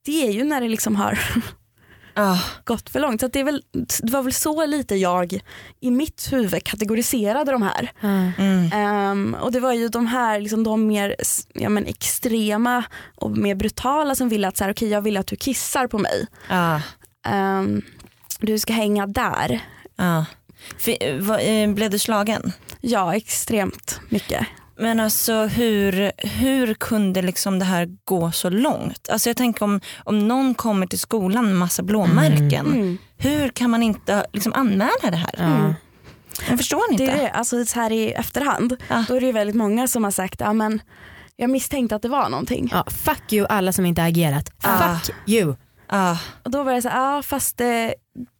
det 0.04 0.26
är 0.28 0.32
ju 0.32 0.44
när 0.44 0.60
det 0.60 0.68
liksom 0.68 0.96
har 0.96 1.18
Ah. 2.16 2.38
gått 2.64 2.90
för 2.90 3.00
långt. 3.00 3.20
Så 3.20 3.26
att 3.26 3.32
det, 3.32 3.40
är 3.40 3.44
väl, 3.44 3.62
det 4.02 4.10
var 4.12 4.22
väl 4.22 4.32
så 4.32 4.66
lite 4.66 4.94
jag 4.96 5.40
i 5.80 5.90
mitt 5.90 6.28
huvud 6.32 6.64
kategoriserade 6.64 7.52
de 7.52 7.62
här. 7.62 7.92
Ja. 8.00 8.08
Mm. 8.08 8.70
Ehm, 8.72 9.34
och 9.40 9.52
det 9.52 9.60
var 9.60 9.72
ju 9.72 9.88
de 9.88 10.06
här 10.06 10.40
liksom 10.40 10.64
de 10.64 10.86
mer 10.86 11.16
ja, 11.54 11.68
men 11.68 11.86
extrema 11.86 12.84
och 13.16 13.30
mer 13.30 13.54
brutala 13.54 14.14
som 14.14 14.28
ville 14.28 14.48
att 14.48 14.56
så 14.56 14.64
här, 14.64 14.70
okay, 14.70 14.88
jag 14.88 15.00
vill 15.02 15.16
att 15.16 15.26
du 15.26 15.36
kissar 15.36 15.86
på 15.86 15.98
mig. 15.98 16.26
Ja. 16.48 16.80
Ehm, 17.26 17.82
du 18.40 18.58
ska 18.58 18.72
hänga 18.72 19.06
där. 19.06 19.60
Ja. 19.96 20.24
Fi- 20.78 21.18
vad- 21.20 21.40
eh, 21.42 21.74
Blev 21.74 21.90
du 21.90 21.98
slagen? 21.98 22.52
Ja, 22.80 23.14
extremt 23.14 24.00
mycket. 24.08 24.46
Men 24.76 25.00
alltså 25.00 25.32
hur, 25.46 26.12
hur 26.28 26.74
kunde 26.74 27.22
liksom 27.22 27.58
det 27.58 27.64
här 27.64 27.88
gå 28.04 28.32
så 28.32 28.50
långt? 28.50 29.08
Alltså 29.10 29.28
jag 29.28 29.36
tänker 29.36 29.62
om, 29.64 29.80
om 30.04 30.28
någon 30.28 30.54
kommer 30.54 30.86
till 30.86 30.98
skolan 30.98 31.44
med 31.46 31.54
massa 31.56 31.82
blåmärken, 31.82 32.66
Mm. 32.66 32.98
hur 33.16 33.48
kan 33.48 33.70
man 33.70 33.82
inte 33.82 34.26
liksom 34.32 34.52
anmäla 34.52 35.10
det 35.10 35.16
här? 35.16 35.34
Ja. 35.38 35.74
Jag 36.48 36.58
förstår 36.58 36.80
inte. 36.90 37.04
Det 37.04 37.10
är 37.10 37.16
det, 37.22 37.30
alltså 37.30 37.64
så 37.64 37.80
här 37.80 37.92
i 37.92 38.12
efterhand, 38.12 38.76
Ja. 38.88 39.04
då 39.08 39.14
är 39.16 39.20
det 39.20 39.26
ju 39.26 39.32
väldigt 39.32 39.56
många 39.56 39.88
som 39.88 40.04
har 40.04 40.10
sagt, 40.10 40.40
ja 40.40 40.52
men 40.52 40.82
jag 41.36 41.50
misstänkte 41.50 41.96
att 41.96 42.02
det 42.02 42.08
var 42.08 42.28
någonting. 42.28 42.68
Ja, 42.72 42.84
fuck 43.04 43.32
you 43.32 43.46
alla 43.48 43.72
som 43.72 43.86
inte 43.86 44.02
agerat. 44.02 44.50
Ah. 44.62 44.96
Fuck 44.98 45.14
you. 45.28 45.54
Ah, 45.86 46.16
Och 46.42 46.50
då 46.50 46.62
var 46.62 46.72
det 46.72 46.82
så 46.82 46.88
här, 46.88 47.00
ja 47.14 47.22
fast 47.22 47.60
eh, 47.60 47.66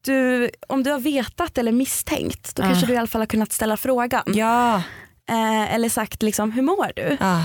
du, 0.05 0.51
om 0.68 0.83
du 0.83 0.90
har 0.90 0.99
vetat 0.99 1.59
eller 1.59 1.73
misstänkt 1.73 2.57
då 2.57 2.62
Ah. 2.62 2.66
kanske 2.66 2.87
du 2.87 2.92
i 2.92 2.97
alla 2.97 3.07
fall 3.07 3.20
har 3.20 3.27
kunnat 3.27 3.53
ställa 3.53 3.77
frågan. 3.77 4.23
ja. 4.27 4.83
Eh, 5.31 5.75
eller 5.75 5.89
sagt 5.89 6.23
liksom, 6.23 6.53
hur 6.53 6.63
mår 6.63 6.91
du? 6.97 7.17
Ah. 7.21 7.43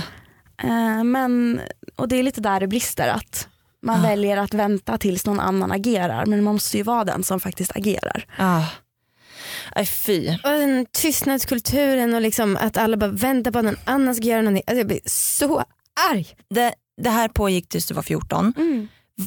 Eh, 0.62 1.04
men, 1.04 1.60
och 1.96 2.08
det 2.08 2.16
är 2.16 2.22
lite 2.22 2.40
där 2.40 2.60
det 2.60 2.66
brister 2.68 3.08
att 3.08 3.48
man 3.82 4.00
Ah. 4.00 4.08
väljer 4.08 4.36
att 4.36 4.54
vänta 4.54 4.98
tills 4.98 5.26
någon 5.26 5.40
annan 5.40 5.72
agerar 5.72 6.26
men 6.26 6.42
man 6.44 6.54
måste 6.54 6.76
ju 6.76 6.82
vara 6.82 7.04
den 7.04 7.22
som 7.24 7.40
faktiskt 7.40 7.76
agerar. 7.76 8.24
Ah. 8.38 8.64
Aj, 9.72 9.86
fy. 9.86 10.28
Och 10.44 10.50
den 10.50 10.86
tystnadskulturen 10.92 12.14
och 12.14 12.20
liksom 12.20 12.56
att 12.60 12.76
alla 12.76 12.96
bara 12.96 13.10
väntar 13.10 13.50
på 13.50 13.58
att 13.58 13.64
någon 13.64 13.76
annan 13.84 14.14
ska 14.14 14.24
göra 14.24 14.42
någonting. 14.42 14.62
Alltså 14.66 14.78
jag 14.78 14.86
blir 14.86 15.00
så 15.04 15.64
arg. 16.10 16.28
Det, 16.50 16.74
det 17.02 17.10
här 17.10 17.28
pågick 17.28 17.68
tills 17.68 17.86
du 17.86 17.94
var 17.94 18.02
14. 18.02 18.54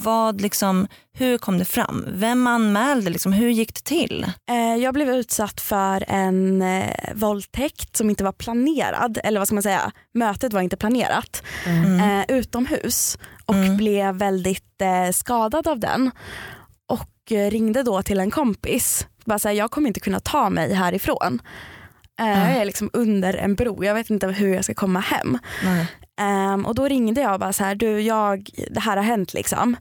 Vad 0.04 0.42
liksom, 0.42 0.88
hur 1.14 1.38
kom 1.38 1.58
det 1.58 1.66
fram? 1.66 2.06
Vem 2.08 2.48
anmälde? 2.48 3.10
Liksom, 3.10 3.34
hur 3.34 3.50
gick 3.50 3.74
det 3.76 3.84
till? 3.84 4.26
Eh, 4.50 4.76
jag 4.84 4.94
blev 4.94 5.10
utsatt 5.10 5.62
för 5.62 6.06
en 6.08 6.62
eh, 6.62 6.90
våldtäkt 7.14 7.98
som 7.98 8.10
inte 8.10 8.24
var 8.24 8.32
planerad, 8.32 9.18
eller 9.24 9.40
vad 9.40 9.48
ska 9.48 9.56
man 9.56 9.64
säga, 9.64 9.92
mötet 10.14 10.54
var 10.54 10.62
inte 10.62 10.78
planerat, 10.78 11.44
eh, 11.66 12.36
utomhus 12.38 13.18
och 13.46 13.56
Mm. 13.56 13.78
blev 13.78 14.16
väldigt 14.16 14.82
eh, 14.82 15.12
skadad 15.12 15.68
av 15.68 15.80
den. 15.80 16.12
Och 16.88 17.32
eh, 17.32 17.52
ringde 17.52 17.84
då 17.84 18.02
till 18.04 18.20
en 18.20 18.32
kompis, 18.32 19.08
bara 19.26 19.40
säga 19.40 19.54
jag 19.54 19.72
kommer 19.72 19.88
inte 19.88 20.00
kunna 20.00 20.20
ta 20.20 20.50
mig 20.50 20.74
härifrån. 20.74 21.42
Eh, 22.20 22.28
Jag 22.28 22.58
är 22.58 22.66
liksom 22.66 22.90
under 22.94 23.34
en 23.34 23.56
bro, 23.56 23.84
jag 23.84 23.94
vet 23.94 24.10
inte 24.10 24.28
hur 24.28 24.54
jag 24.56 24.64
ska 24.64 24.74
komma 24.74 25.00
hem. 25.00 25.38
Ehm, 26.22 26.66
och 26.66 26.76
då 26.76 26.88
ringde 26.88 27.22
jag 27.22 27.40
bara 27.40 27.54
så 27.54 27.64
här, 27.64 27.76
du 27.76 28.02
jag, 28.02 28.50
det 28.70 28.80
här 28.80 28.98
har 28.98 29.04
hänt 29.04 29.34
liksom. 29.34 29.76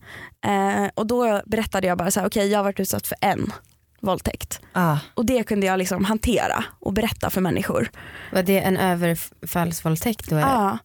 Eh, 0.45 0.90
och 0.95 1.07
då 1.07 1.42
berättade 1.47 1.87
jag 1.87 1.99
bara 1.99 2.11
så 2.11 2.21
här, 2.21 2.27
okej 2.27 2.49
jag 2.49 2.59
har 2.59 2.64
varit 2.64 2.81
utsatt 2.81 3.07
för 3.07 3.16
en 3.21 3.53
våldtäkt. 4.01 4.61
Ah. 4.73 4.97
Och 5.14 5.27
det 5.27 5.42
kunde 5.45 5.66
jag 5.66 5.79
liksom 5.79 6.05
hantera 6.05 6.64
och 6.81 6.92
berätta 6.92 7.31
för 7.31 7.40
människor. 7.40 7.90
Var 8.33 8.42
det 8.42 8.61
en 8.61 8.77
överfallsvåldtäkt 8.77 10.31
då? 10.31 10.37
Ja. 10.37 10.79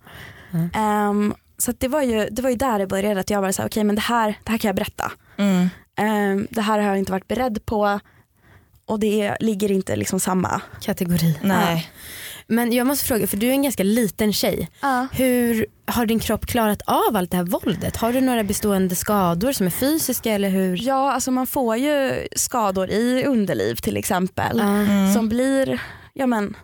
Mm. 0.54 0.70
Ehm, 0.74 1.34
så 1.58 1.74
det, 1.78 1.88
var 1.88 2.02
ju, 2.02 2.28
det 2.32 2.42
var 2.42 2.50
ju 2.50 2.56
där 2.56 2.80
det 2.80 2.88
började, 2.88 3.20
att 3.20 3.30
jag 3.30 3.44
bara 3.44 3.54
så 3.54 3.62
här, 3.62 3.70
okej 3.70 3.84
men 3.84 3.96
det 3.96 4.02
här, 4.02 4.40
det 4.44 4.52
här 4.52 4.58
kan 4.58 4.70
jag 4.70 4.76
berätta. 4.76 5.12
Mm. 5.38 5.70
Ehm, 5.96 6.48
det 6.50 6.62
här 6.62 6.80
har 6.80 6.88
jag 6.88 6.98
inte 6.98 7.12
varit 7.12 7.28
beredd 7.28 7.66
på 7.66 8.00
och 8.86 9.00
det 9.00 9.38
ligger 9.40 9.72
inte 9.72 9.96
liksom 9.96 10.20
samma. 10.20 10.62
Kategori. 10.82 11.40
Nej. 11.42 11.92
Men 12.48 12.74
jag 12.74 12.88
måste 12.88 13.06
fråga, 13.06 13.28
för 13.28 13.38
du 13.38 13.48
är 13.48 13.52
en 13.52 13.64
ganska 13.64 13.84
liten 13.84 14.34
tjej. 14.34 14.70
Hur 15.12 15.66
har 15.86 16.06
din 16.06 16.20
kropp 16.20 16.46
klarat 16.46 16.82
av 16.86 17.16
allt 17.16 17.32
det 17.32 17.38
här 17.38 17.44
våldet? 17.44 17.96
Har 17.98 18.14
du 18.14 18.22
några 18.22 18.44
bestående 18.44 18.96
skador 18.96 19.52
som 19.52 19.66
är 19.66 19.72
fysiska 19.72 20.32
eller 20.34 20.50
hur? 20.50 20.78
Ja, 20.84 21.12
alltså 21.12 21.32
man 21.32 21.48
får 21.48 21.78
ju 21.78 22.28
skador 22.36 22.90
i 22.90 23.24
underliv 23.26 23.76
till 23.76 23.98
exempel 23.98 24.58
Ja. 24.58 25.14
som 25.14 25.30
blir 25.30 25.82
ja, 26.14 26.28
men, 26.28 26.56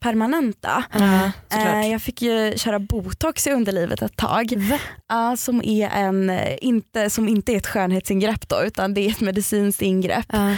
permanenta. 0.00 0.84
Ja, 0.92 1.30
såklart. 1.50 1.74
Eh, 1.84 1.90
jag 1.92 2.02
fick 2.02 2.22
ju 2.22 2.52
köra 2.56 2.78
botox 2.78 3.46
i 3.46 3.50
underlivet 3.50 4.02
ett 4.02 4.16
tag. 4.16 4.52
Va? 4.56 4.78
Ja, 5.08 5.36
som, 5.36 5.62
är 5.64 5.88
en, 5.88 6.30
eh, 6.30 6.56
inte, 6.60 7.10
som 7.10 7.28
inte 7.28 7.52
är 7.52 7.56
ett 7.56 7.66
skönhetsingrepp 7.66 8.48
då, 8.48 8.62
utan 8.64 8.94
det 8.94 9.00
är 9.00 9.10
ett 9.10 9.20
medicinskt 9.20 9.82
ingrepp. 9.82 10.26
Ja. 10.32 10.50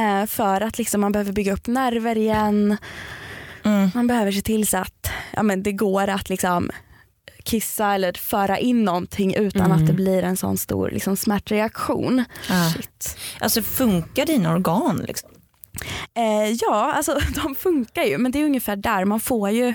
Eh, 0.00 0.26
för 0.26 0.60
att 0.60 0.78
liksom 0.78 1.00
man 1.00 1.12
behöver 1.12 1.32
bygga 1.32 1.52
upp 1.52 1.66
nerver 1.66 2.18
igen. 2.18 2.76
Mm. 3.68 3.90
Man 3.94 4.06
behöver 4.06 4.32
se 4.32 4.42
till 4.42 4.66
så 4.66 4.76
att 4.76 5.10
ja, 5.32 5.42
men 5.42 5.62
det 5.62 5.72
går 5.72 6.08
att 6.08 6.28
liksom 6.28 6.70
kissa 7.44 7.94
eller 7.94 8.12
föra 8.12 8.58
in 8.58 8.84
någonting 8.84 9.34
utan 9.34 9.62
Mm. 9.66 9.78
att 9.78 9.86
det 9.86 9.92
blir 9.92 10.22
en 10.22 10.36
sån 10.36 10.58
stor 10.58 10.90
liksom, 10.90 11.16
smärtreaktion. 11.16 12.24
Ah. 12.50 12.70
Alltså 13.40 13.62
funkar 13.62 14.26
dina 14.26 14.52
organ? 14.52 15.04
Liksom? 15.08 15.30
Eh, 16.16 16.52
ja, 16.60 16.92
alltså 16.92 17.18
de 17.42 17.54
funkar 17.54 18.02
ju 18.02 18.18
men 18.18 18.32
det 18.32 18.38
är 18.40 18.44
ungefär 18.44 18.76
där. 18.76 19.04
Man 19.04 19.20
får 19.20 19.50
ju 19.50 19.74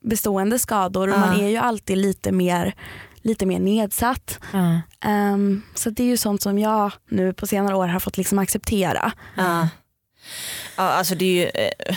bestående 0.00 0.58
skador 0.58 1.08
och 1.08 1.14
Ja. 1.14 1.18
man 1.20 1.40
är 1.40 1.48
ju 1.48 1.56
alltid 1.56 1.98
lite 1.98 2.32
mer, 2.32 2.74
lite 3.22 3.46
mer 3.46 3.58
nedsatt. 3.60 4.38
Ja. 4.52 4.80
Ehm, 5.08 5.62
så 5.74 5.90
det 5.90 6.02
är 6.02 6.06
ju 6.06 6.16
sånt 6.16 6.42
som 6.42 6.58
jag 6.58 6.92
nu 7.10 7.32
på 7.32 7.46
senare 7.46 7.76
år 7.76 7.86
har 7.86 8.00
fått 8.00 8.16
liksom 8.16 8.38
acceptera. 8.38 9.12
Ja. 9.36 9.68
Ja, 10.76 10.82
alltså 10.82 11.14
det 11.14 11.24
är 11.24 11.34
ju, 11.34 11.44
eh, 11.62 11.96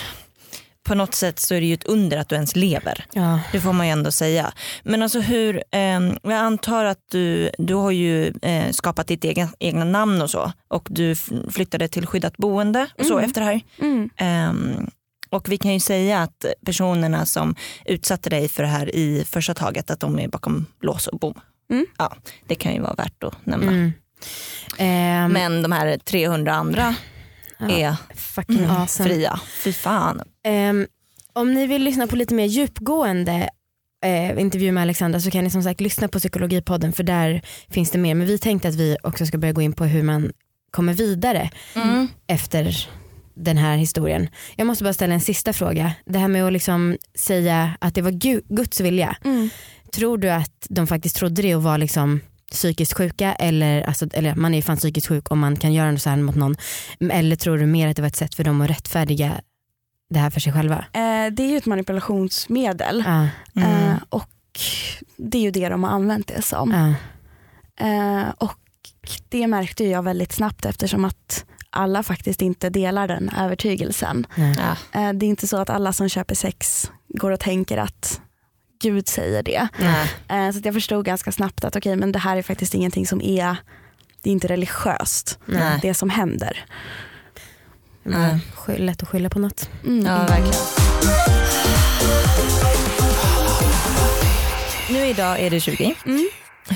på 0.92 0.96
något 0.96 1.14
sätt 1.16 1.40
så 1.40 1.56
är 1.56 1.60
det 1.62 1.66
ju 1.68 1.74
ett 1.74 1.84
under 1.84 2.18
att 2.18 2.30
du 2.30 2.36
ens 2.36 2.56
lever. 2.56 3.06
Ja. 3.14 3.40
Det 3.52 3.60
får 3.62 3.74
man 3.74 3.86
ju 3.88 3.92
ändå 3.92 4.12
säga. 4.12 4.52
Men 4.84 5.02
alltså 5.02 5.20
hur, 5.20 5.64
ehm, 5.72 6.16
jag 6.24 6.34
antar 6.34 6.86
att 6.86 7.00
du, 7.12 7.50
du 7.58 7.74
har 7.74 7.92
ju 7.92 8.34
eh, 8.42 8.72
skapat 8.72 9.08
ditt 9.08 9.24
egen, 9.24 9.48
egna 9.60 9.86
namn 9.86 10.22
och 10.22 10.30
så 10.30 10.52
och 10.68 10.88
du 10.92 11.16
flyttade 11.52 11.88
till 11.88 12.06
skyddat 12.08 12.38
boende 12.38 12.88
och 13.00 13.06
så 13.06 13.14
Mm. 13.14 13.26
efter 13.26 13.42
det 13.42 13.48
här. 13.48 13.62
Mm. 13.82 14.10
Ehm, 14.18 14.90
och 15.30 15.50
vi 15.50 15.58
kan 15.58 15.74
ju 15.74 15.80
säga 15.80 16.20
att 16.22 16.46
personerna 16.66 17.26
som 17.26 17.56
utsatte 17.86 18.30
dig 18.30 18.50
för 18.50 18.64
det 18.64 18.70
här 18.70 18.96
i 18.96 19.24
första 19.28 19.54
taget 19.54 19.92
att 19.92 20.00
de 20.00 20.20
är 20.20 20.28
bakom 20.28 20.66
lås 20.82 21.08
och 21.08 21.20
bom. 21.20 21.34
Mm. 21.72 21.86
Ja, 21.98 22.14
det 22.48 22.56
kan 22.56 22.74
ju 22.74 22.80
vara 22.82 22.94
värt 22.94 23.24
att 23.24 23.46
nämna. 23.46 23.72
Mm. 23.72 23.92
Ehm, 24.78 25.32
Men 25.32 25.62
de 25.62 25.72
här 25.72 25.98
300 25.98 26.54
andra 26.54 26.96
är 27.70 27.96
fucking 28.16 28.58
mm, 28.58 28.72
awesome. 28.72 29.10
fria. 29.10 29.40
Fy 29.64 29.74
fan. 29.74 30.22
Ehm, 30.44 30.88
om 31.34 31.54
ni 31.54 31.68
vill 31.68 31.84
lyssna 31.84 32.08
på 32.08 32.16
lite 32.16 32.34
mer 32.34 32.46
djupgående 32.46 33.50
eh, 34.06 34.40
intervju 34.42 34.72
med 34.72 34.82
Alexandra 34.82 35.20
så 35.20 35.32
kan 35.32 35.44
ni 35.44 35.50
som 35.50 35.64
sagt 35.64 35.82
lyssna 35.82 36.08
på 36.08 36.20
Psykologipodden 36.20 36.94
för 36.94 37.04
där 37.04 37.42
finns 37.70 37.92
det 37.92 37.98
mer. 37.98 38.16
Men 38.16 38.28
vi 38.28 38.38
tänkte 38.38 38.68
att 38.68 38.76
vi 38.76 38.98
också 39.04 39.26
ska 39.26 39.38
börja 39.38 39.54
gå 39.54 39.62
in 39.62 39.74
på 39.74 39.86
hur 39.86 40.04
man 40.04 40.32
kommer 40.72 40.94
vidare 40.94 41.50
Mm. 41.76 42.08
efter 42.28 42.88
den 43.36 43.58
här 43.58 43.78
historien. 43.78 44.28
Jag 44.56 44.68
måste 44.68 44.84
bara 44.84 44.94
ställa 44.94 45.14
en 45.14 45.22
sista 45.22 45.54
fråga. 45.54 45.94
Det 46.06 46.20
här 46.20 46.28
med 46.28 46.46
att 46.46 46.54
liksom 46.54 46.98
säga 47.16 47.72
att 47.82 47.96
det 47.96 48.02
var 48.02 48.12
Gu- 48.12 48.44
Guds 48.50 48.80
vilja. 48.82 49.16
Mm. 49.24 49.50
Tror 49.94 50.18
du 50.18 50.30
att 50.30 50.66
de 50.70 50.88
faktiskt 50.88 51.16
trodde 51.16 51.42
det 51.42 51.56
och 51.56 51.64
var 51.64 51.78
liksom 51.78 52.20
psykiskt 52.52 52.94
sjuka 52.98 53.34
eller, 53.34 53.82
alltså, 53.82 54.08
eller 54.14 54.36
man 54.36 54.54
är 54.54 54.58
ju 54.58 54.62
fan 54.62 54.78
psykiskt 54.78 55.08
sjuk 55.08 55.32
om 55.32 55.40
man 55.40 55.56
kan 55.58 55.74
göra 55.74 55.92
något 55.92 56.02
så 56.02 56.10
här 56.10 56.18
mot 56.18 56.36
någon. 56.36 56.56
Eller 57.12 57.36
tror 57.36 57.58
du 57.58 57.66
mer 57.66 57.88
att 57.88 57.96
det 57.96 58.02
var 58.02 58.08
ett 58.08 58.16
sätt 58.16 58.36
för 58.36 58.44
dem 58.44 58.62
att 58.62 58.70
rättfärdiga 58.70 59.42
det 60.10 60.20
här 60.20 60.30
för 60.30 60.40
sig 60.40 60.54
själva? 60.54 60.76
Eh, 60.94 61.32
det 61.32 61.44
är 61.44 61.48
ju 61.50 61.58
ett 61.58 61.66
manipulationsmedel 61.66 63.04
Ja, 63.06 63.28
Mm. 63.62 63.90
eh, 63.92 63.98
och 64.10 64.30
det 65.18 65.38
är 65.38 65.42
ju 65.42 65.52
det 65.52 65.70
de 65.70 65.84
har 65.84 65.92
använt 65.92 66.28
det 66.28 66.42
som. 66.42 66.72
ja, 66.72 66.94
Eh, 67.86 68.30
och 68.38 68.58
det 69.30 69.48
märkte 69.48 69.84
jag 69.84 70.04
väldigt 70.04 70.32
snabbt 70.32 70.66
eftersom 70.66 71.06
att 71.06 71.46
alla 71.70 72.04
faktiskt 72.04 72.42
inte 72.42 72.70
delar 72.70 73.08
den 73.08 73.30
övertygelsen. 73.30 74.28
Eh, 74.38 75.14
det 75.14 75.26
är 75.26 75.30
inte 75.30 75.48
så 75.48 75.58
att 75.58 75.70
alla 75.70 75.94
som 75.94 76.10
köper 76.10 76.36
sex 76.36 76.92
går 77.08 77.32
och 77.32 77.40
tänker 77.40 77.78
att 77.78 78.22
Gud 78.82 79.08
säger 79.08 79.44
det. 79.44 79.68
Eh, 80.30 80.52
så 80.52 80.58
att 80.60 80.66
jag 80.66 80.74
förstod 80.74 81.06
ganska 81.06 81.32
snabbt 81.32 81.64
att 81.64 81.76
okej 81.76 81.96
men 81.96 82.12
det 82.12 82.20
här 82.20 82.38
är 82.38 82.42
faktiskt 82.42 82.74
ingenting 82.74 83.08
som 83.08 83.22
är, 83.22 83.56
det 84.22 84.30
är 84.30 84.32
inte 84.32 84.48
religiöst 84.48 85.40
Nej. 85.46 85.80
det 85.82 85.94
som 85.94 86.10
händer. 86.10 86.66
Sky- 88.56 88.78
lätt 88.78 89.04
att 89.04 89.10
skylla 89.10 89.30
på 89.30 89.40
något. 89.40 89.70
Mm. 89.86 90.06
Ja, 90.06 90.18
verkligen. 90.18 90.54
Nu 94.90 95.06
idag 95.08 95.40
är 95.40 95.50
det 95.50 95.60
20. 95.60 95.96
Mm. 96.06 96.30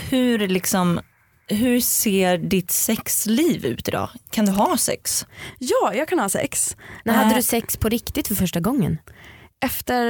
Hur, 0.10 0.48
liksom, 0.48 1.00
hur 1.48 1.80
ser 1.80 2.38
ditt 2.38 2.72
sexliv 2.72 3.66
ut 3.66 3.88
idag? 3.88 4.10
Kan 4.32 4.46
du 4.46 4.52
ha 4.52 4.78
sex? 4.78 5.26
Ja, 5.60 5.94
jag 5.94 6.08
kan 6.08 6.20
ha 6.20 6.30
sex. 6.30 6.78
När 7.04 7.14
Eh, 7.14 7.20
hade 7.20 7.36
du 7.36 7.42
sex 7.42 7.78
på 7.78 7.90
riktigt 7.90 8.28
för 8.28 8.36
första 8.36 8.60
gången? 8.60 8.98
Efter 9.66 10.06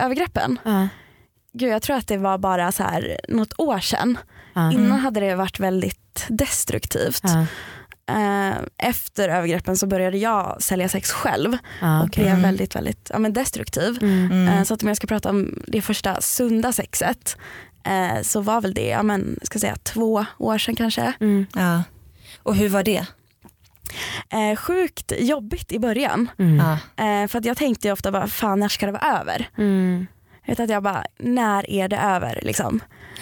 övergreppen, 0.00 0.58
Ja. 0.64 0.88
Gud 1.52 1.68
jag 1.72 1.82
tror 1.82 1.96
att 1.96 2.06
det 2.08 2.16
var 2.16 2.38
bara 2.38 2.72
så 2.72 2.82
här 2.82 3.20
något 3.28 3.52
år 3.58 3.78
sedan. 3.78 4.18
Ja. 4.54 4.72
Innan 4.72 4.98
hade 5.00 5.20
det 5.20 5.34
varit 5.34 5.60
väldigt 5.60 6.26
destruktivt. 6.28 7.24
Eh, 8.08 8.52
Efter 8.78 9.28
övergreppen 9.28 9.76
så 9.76 9.86
började 9.86 10.18
jag 10.18 10.62
sälja 10.62 10.88
sex 10.88 11.10
själv 11.12 11.56
Ja, 11.80 11.98
och 12.00 12.06
okej. 12.06 12.22
blev 12.24 12.32
Mm. 12.34 12.42
väldigt, 12.42 12.76
väldigt 12.76 13.10
ja, 13.12 13.18
men 13.18 13.32
destruktiv. 13.32 13.98
Mm. 14.02 14.32
Mm. 14.32 14.48
Eh, 14.48 14.62
Så 14.64 14.74
att 14.74 14.82
om 14.82 14.88
jag 14.88 14.96
ska 14.96 15.06
prata 15.06 15.30
om 15.30 15.62
det 15.66 15.82
första 15.82 16.20
sunda 16.20 16.72
sexet 16.72 17.36
eh, 17.84 18.22
så 18.22 18.40
var 18.40 18.60
väl 18.60 18.74
det 18.74 18.88
ja, 18.88 19.02
men, 19.02 19.38
ska 19.42 19.58
säga, 19.58 19.76
två 19.76 20.24
år 20.38 20.58
sedan 20.58 20.76
kanske. 20.76 21.12
Mm. 21.20 21.46
Ja. 21.54 21.82
Och 22.42 22.56
hur 22.56 22.68
var 22.68 22.82
det? 22.82 23.06
Eh, 24.30 24.56
sjukt 24.56 25.12
jobbigt 25.18 25.72
i 25.72 25.78
början. 25.78 26.30
Mm. 26.38 26.60
Eh, 26.96 27.28
för 27.28 27.38
att 27.38 27.44
jag 27.44 27.56
tänkte 27.56 27.88
ju 27.88 27.92
ofta 27.92 28.12
bara, 28.12 28.26
fan 28.26 28.60
när 28.60 28.68
ska 28.68 28.86
det 28.86 28.92
vara 28.92 29.20
över? 29.20 29.48
Mm. 29.58 30.06
Vet 30.46 30.60
att 30.60 30.70
jag 30.70 30.82
bara, 30.82 31.04
när 31.18 31.70
är 31.70 31.88
det 31.88 31.96
över? 31.96 32.40
Liksom. 32.42 32.80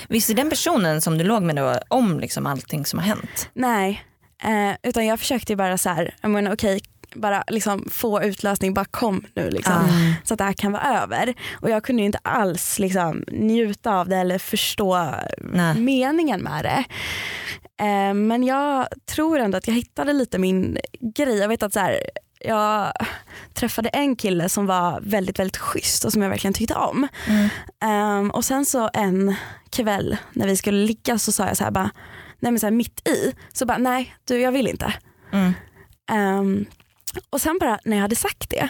Visste 0.09 0.35
den 0.35 0.51
personen 0.51 1.01
som 1.01 1.19
du 1.19 1.25
låg 1.25 1.43
med 1.43 1.57
då 1.57 1.75
om 1.89 2.21
liksom 2.21 2.47
allting 2.47 2.85
som 2.85 2.99
har 2.99 3.07
hänt? 3.07 3.51
Nej, 3.55 4.05
eh, 4.43 4.77
utan 4.83 5.07
jag 5.07 5.19
försökte 5.19 5.53
ju 5.53 5.57
bara 5.57 5.79
så 5.79 5.89
här, 5.89 6.15
jag 6.21 6.31
menar, 6.31 6.53
okej, 6.53 6.81
bara 7.15 7.45
liksom 7.49 7.89
få 7.91 8.23
utlösning, 8.23 8.75
bara 8.75 8.85
kom 8.85 9.25
nu 9.35 9.51
liksom. 9.51 9.73
Ah. 9.73 10.15
Så 10.25 10.35
att 10.35 10.39
det 10.39 10.45
här 10.45 10.53
kan 10.53 10.73
vara 10.73 11.03
över. 11.03 11.35
Och 11.53 11.71
jag 11.71 11.85
kunde 11.85 12.03
ju 12.03 12.07
inte 12.07 12.19
alls 12.23 12.79
liksom, 12.79 13.25
njuta 13.29 13.95
av 13.95 14.09
det 14.09 14.17
eller 14.17 14.39
förstå 14.39 15.15
Nej. 15.39 15.81
meningen 15.81 16.43
med 16.43 16.65
det. 16.65 16.85
Eh, 17.85 18.15
men 18.15 18.45
jag 18.45 18.87
tror 19.07 19.39
ändå 19.39 19.59
att 19.59 19.67
jag 19.67 19.75
hittade 19.75 20.13
lite 20.13 20.39
min 20.39 20.79
grej. 21.17 21.39
Jag 21.39 21.49
vet 21.49 21.63
att 21.63 21.73
så 21.73 21.81
här, 21.81 22.01
jag 22.41 22.93
träffade 23.55 23.89
en 23.89 24.17
kille 24.17 24.49
som 24.49 24.67
var 24.67 25.01
väldigt 25.03 25.39
väldigt 25.39 25.57
schysst 25.57 26.05
och 26.05 26.13
som 26.13 26.23
jag 26.23 26.31
verkligen 26.31 26.55
tyckte 26.55 26.75
om. 26.75 27.09
Mm. 27.27 27.49
Ehm, 27.85 28.31
och 28.31 28.45
sen 28.45 28.65
så 28.65 28.91
en 28.93 29.35
kväll 29.71 30.17
när 30.33 30.47
vi 30.47 30.57
skulle 30.57 30.87
ligga 30.87 31.19
så 31.19 31.33
sa 31.33 31.47
jag 31.47 31.57
så 31.57 31.65
här 31.65 31.71
bara, 31.71 31.91
nej 32.39 32.53
men 32.53 32.61
så 32.61 32.67
här 32.67 32.71
mitt 32.71 33.09
i, 33.09 33.33
så 33.53 33.67
bara 33.67 33.79
nej 33.79 34.17
du 34.25 34.41
jag 34.41 34.53
vill 34.53 34.69
inte. 34.69 34.95
Mm. 35.33 35.53
Ehm, 36.11 36.67
och 37.31 37.41
sen 37.41 37.59
bara 37.61 37.79
när 37.85 37.97
jag 37.97 38.03
hade 38.03 38.17
sagt 38.17 38.51
det 38.51 38.69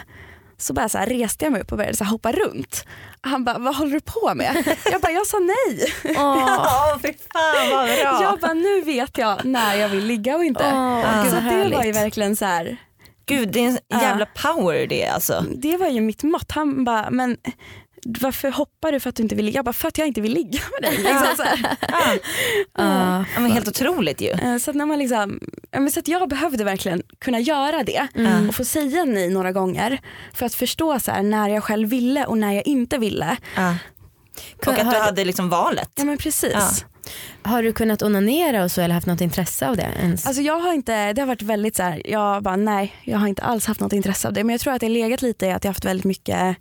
så 0.57 0.73
bara 0.73 0.89
så 0.89 0.97
här 0.97 1.07
reste 1.07 1.45
jag 1.45 1.51
mig 1.51 1.61
upp 1.61 1.71
och 1.71 1.77
började 1.77 1.97
så 1.97 2.03
här 2.03 2.11
hoppa 2.11 2.31
runt. 2.31 2.85
Han 3.21 3.43
bara, 3.43 3.57
vad 3.57 3.75
håller 3.75 3.91
du 3.91 3.99
på 3.99 4.35
med? 4.35 4.77
Jag 4.91 5.01
bara, 5.01 5.11
jag 5.11 5.27
sa 5.27 5.39
nej. 5.39 5.93
Åh 6.17 6.97
fy 7.01 7.13
fan 7.33 7.69
vad 7.71 7.85
bra. 7.85 8.21
Jag 8.21 8.39
bara, 8.39 8.53
nu 8.53 8.81
vet 8.81 9.17
jag 9.17 9.45
när 9.45 9.75
jag 9.75 9.89
vill 9.89 10.05
ligga 10.05 10.35
och 10.35 10.43
inte. 10.43 10.63
Gud 11.23 11.33
så 11.33 11.39
det 11.39 11.75
var 11.77 11.83
ju 11.83 11.91
verkligen 11.91 12.35
så 12.35 12.45
här, 12.45 12.77
Gud 13.31 13.51
det 13.51 13.59
är 13.59 13.67
en 13.67 13.99
jävla 14.01 14.25
power 14.25 14.87
det 14.87 15.05
alltså. 15.07 15.45
det 15.55 15.77
var 15.77 15.87
ju 15.87 16.01
mitt 16.01 16.23
mått. 16.23 16.51
Han 16.51 16.83
bara, 16.83 17.09
men 17.09 17.37
varför 18.05 18.51
hoppar 18.51 18.91
du 18.91 18.99
för 18.99 19.09
att 19.09 19.15
du 19.15 19.23
inte 19.23 19.35
vill 19.35 19.45
ligga? 19.45 19.57
Jag 19.57 19.65
bara, 19.65 19.73
för 19.73 19.87
att 19.87 19.97
jag 19.97 20.07
inte 20.07 20.21
vill 20.21 20.33
ligga 20.33 20.59
med 20.81 20.91
dig. 20.91 20.97
Liksom 20.97 21.27
så. 21.37 21.43
Ja. 22.77 23.25
Ja, 23.33 23.39
men 23.39 23.51
helt 23.51 23.67
otroligt 23.67 24.21
ju. 24.21 24.29
Eh, 24.31 24.57
så 24.57 24.69
att 24.71 24.75
när 24.75 24.85
man 24.85 24.99
liksom, 24.99 25.39
så 25.91 25.99
att 25.99 26.07
jag 26.07 26.29
behövde 26.29 26.63
verkligen 26.63 27.01
kunna 27.19 27.39
göra 27.39 27.83
det 27.83 28.07
Mm. 28.15 28.49
och 28.49 28.55
få 28.55 28.65
säga 28.65 29.03
nej 29.05 29.29
några 29.29 29.51
gånger 29.51 29.99
för 30.33 30.45
att 30.45 30.53
förstå 30.53 30.99
så 30.99 31.11
här, 31.11 31.23
när 31.23 31.49
jag 31.49 31.63
själv 31.63 31.89
ville 31.89 32.25
och 32.25 32.37
när 32.37 32.53
jag 32.53 32.67
inte 32.67 32.97
ville. 32.97 33.37
Och 34.65 34.73
att 34.73 34.91
du 34.91 34.97
hade 34.97 35.25
liksom 35.25 35.49
valet. 35.49 35.91
Ja 35.95 36.03
men 36.03 36.17
precis. 36.17 36.85
Har 37.43 37.63
du 37.63 37.73
kunnat 37.73 38.01
onanera 38.01 38.63
och 38.63 38.71
så 38.71 38.81
eller 38.81 38.93
haft 38.95 39.07
något 39.07 39.21
intresse 39.21 39.67
av 39.67 39.77
det 39.77 39.87
ens? 40.01 40.25
Alltså 40.25 40.41
jag 40.41 40.59
har 40.59 40.73
inte, 40.73 41.13
det 41.13 41.21
har 41.21 41.27
varit 41.27 41.41
väldigt 41.41 41.75
så 41.75 41.83
här, 41.83 42.01
jag 42.05 42.43
bara 42.43 42.55
nej, 42.55 42.95
jag 43.03 43.17
har 43.17 43.27
inte 43.27 43.41
alls 43.41 43.65
haft 43.65 43.79
något 43.79 43.93
intresse 43.93 44.27
av 44.27 44.33
det. 44.33 44.43
Men 44.43 44.53
jag 44.53 44.61
tror 44.61 44.73
att 44.73 44.79
det 44.79 44.85
har 44.85 44.91
legat 44.91 45.21
lite 45.21 45.45
i 45.45 45.51
att 45.51 45.63
jag 45.63 45.69
har 45.69 45.73
haft 45.73 45.85
väldigt 45.85 46.05
mycket, 46.05 46.57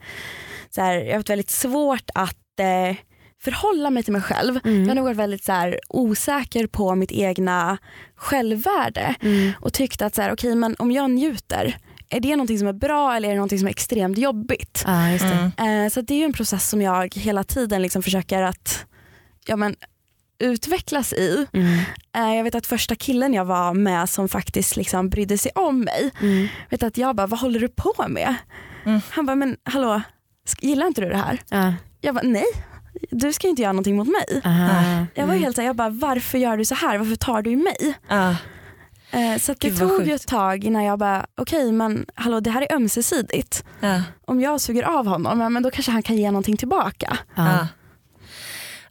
så 0.70 0.80
här, 0.80 0.94
jag 0.94 1.06
har 1.06 1.14
haft 1.16 1.30
väldigt 1.30 1.50
svårt 1.50 2.10
att 2.14 2.60
eh, 2.60 2.96
förhålla 3.42 3.90
mig 3.90 4.02
till 4.02 4.12
mig 4.12 4.22
själv. 4.22 4.60
Mm. 4.64 4.80
Jag 4.80 4.88
har 4.88 4.94
nog 4.94 5.04
varit 5.04 5.16
väldigt 5.16 5.44
så 5.44 5.52
här, 5.52 5.78
osäker 5.88 6.66
på 6.66 6.94
mitt 6.94 7.12
egna 7.12 7.78
självvärde 8.16 9.14
Mm. 9.22 9.52
och 9.60 9.72
tyckt 9.72 10.02
att 10.02 10.14
så 10.14 10.22
här, 10.22 10.32
okej 10.32 10.54
men 10.54 10.76
om 10.78 10.90
jag 10.92 11.10
njuter, 11.10 11.76
är 12.08 12.20
det 12.20 12.30
någonting 12.36 12.58
som 12.58 12.68
är 12.68 12.72
bra 12.72 13.14
eller 13.16 13.28
är 13.28 13.32
det 13.32 13.38
någonting 13.38 13.58
som 13.58 13.66
är 13.68 13.72
extremt 13.72 14.18
jobbigt? 14.18 14.84
Just 15.12 15.24
det. 15.24 15.50
Mm. 15.58 15.84
Eh, 15.84 15.90
så 15.90 16.00
det 16.00 16.14
är 16.14 16.18
ju 16.18 16.24
en 16.24 16.32
process 16.32 16.68
som 16.68 16.82
jag 16.82 17.14
hela 17.14 17.44
tiden 17.44 17.82
liksom 17.82 18.02
försöker 18.02 18.42
att 18.42 18.84
ja, 19.46 19.56
men, 19.56 19.76
utvecklas 20.40 21.12
i. 21.12 21.46
Mm. 21.52 21.78
Eh, 22.16 22.34
Jag 22.36 22.44
vet 22.44 22.54
att 22.54 22.66
första 22.66 22.94
killen 22.94 23.34
jag 23.34 23.44
var 23.44 23.74
med 23.74 24.08
som 24.08 24.28
faktiskt 24.28 24.76
liksom 24.76 25.08
brydde 25.08 25.38
sig 25.38 25.52
om 25.54 25.80
mig, 25.80 26.10
Mm. 26.20 26.48
vet 26.70 26.82
att 26.82 26.96
jag 26.96 27.16
bara, 27.16 27.26
vad 27.26 27.40
håller 27.40 27.60
du 27.60 27.68
på 27.68 27.94
med? 28.08 28.34
Mm. 28.86 29.00
Han 29.10 29.26
bara, 29.26 29.34
men 29.36 29.56
hallå, 29.64 30.02
gillar 30.60 30.86
inte 30.86 31.00
du 31.00 31.08
det 31.08 31.16
här? 31.16 31.40
Ja. 31.48 31.74
Jag 32.00 32.14
bara, 32.14 32.24
nej, 32.24 32.44
du 33.10 33.32
ska 33.32 33.48
inte 33.48 33.62
göra 33.62 33.72
någonting 33.72 33.96
mot 33.96 34.08
mig. 34.08 34.40
Aha. 34.44 35.06
Jag 35.14 35.26
var 35.26 35.32
Mm. 35.34 35.42
helt 35.44 35.56
såhär, 35.56 35.66
jag 35.68 35.76
bara, 35.76 35.88
varför 35.90 36.38
gör 36.38 36.56
du 36.56 36.64
så 36.64 36.74
här? 36.74 36.98
Varför 36.98 37.16
tar 37.16 37.42
du 37.42 37.50
i 37.50 37.56
mig? 37.56 37.94
Eh, 39.12 39.38
Så 39.38 39.52
det 39.52 39.68
Gud, 39.68 39.78
tog 39.78 40.06
ju 40.06 40.14
ett 40.14 40.26
tag 40.26 40.64
innan 40.64 40.84
jag 40.84 40.98
bara, 40.98 41.26
okej 41.36 41.72
men 41.72 42.06
hallå 42.14 42.40
det 42.40 42.50
här 42.50 42.62
är 42.62 42.74
ömsesidigt. 42.74 43.64
Ja. 43.80 44.02
Om 44.26 44.40
jag 44.40 44.60
suger 44.60 44.82
av 44.82 45.06
honom, 45.06 45.52
men 45.52 45.62
då 45.62 45.70
kanske 45.70 45.92
han 45.92 46.02
kan 46.02 46.16
ge 46.16 46.30
någonting 46.30 46.56
tillbaka. 46.56 47.18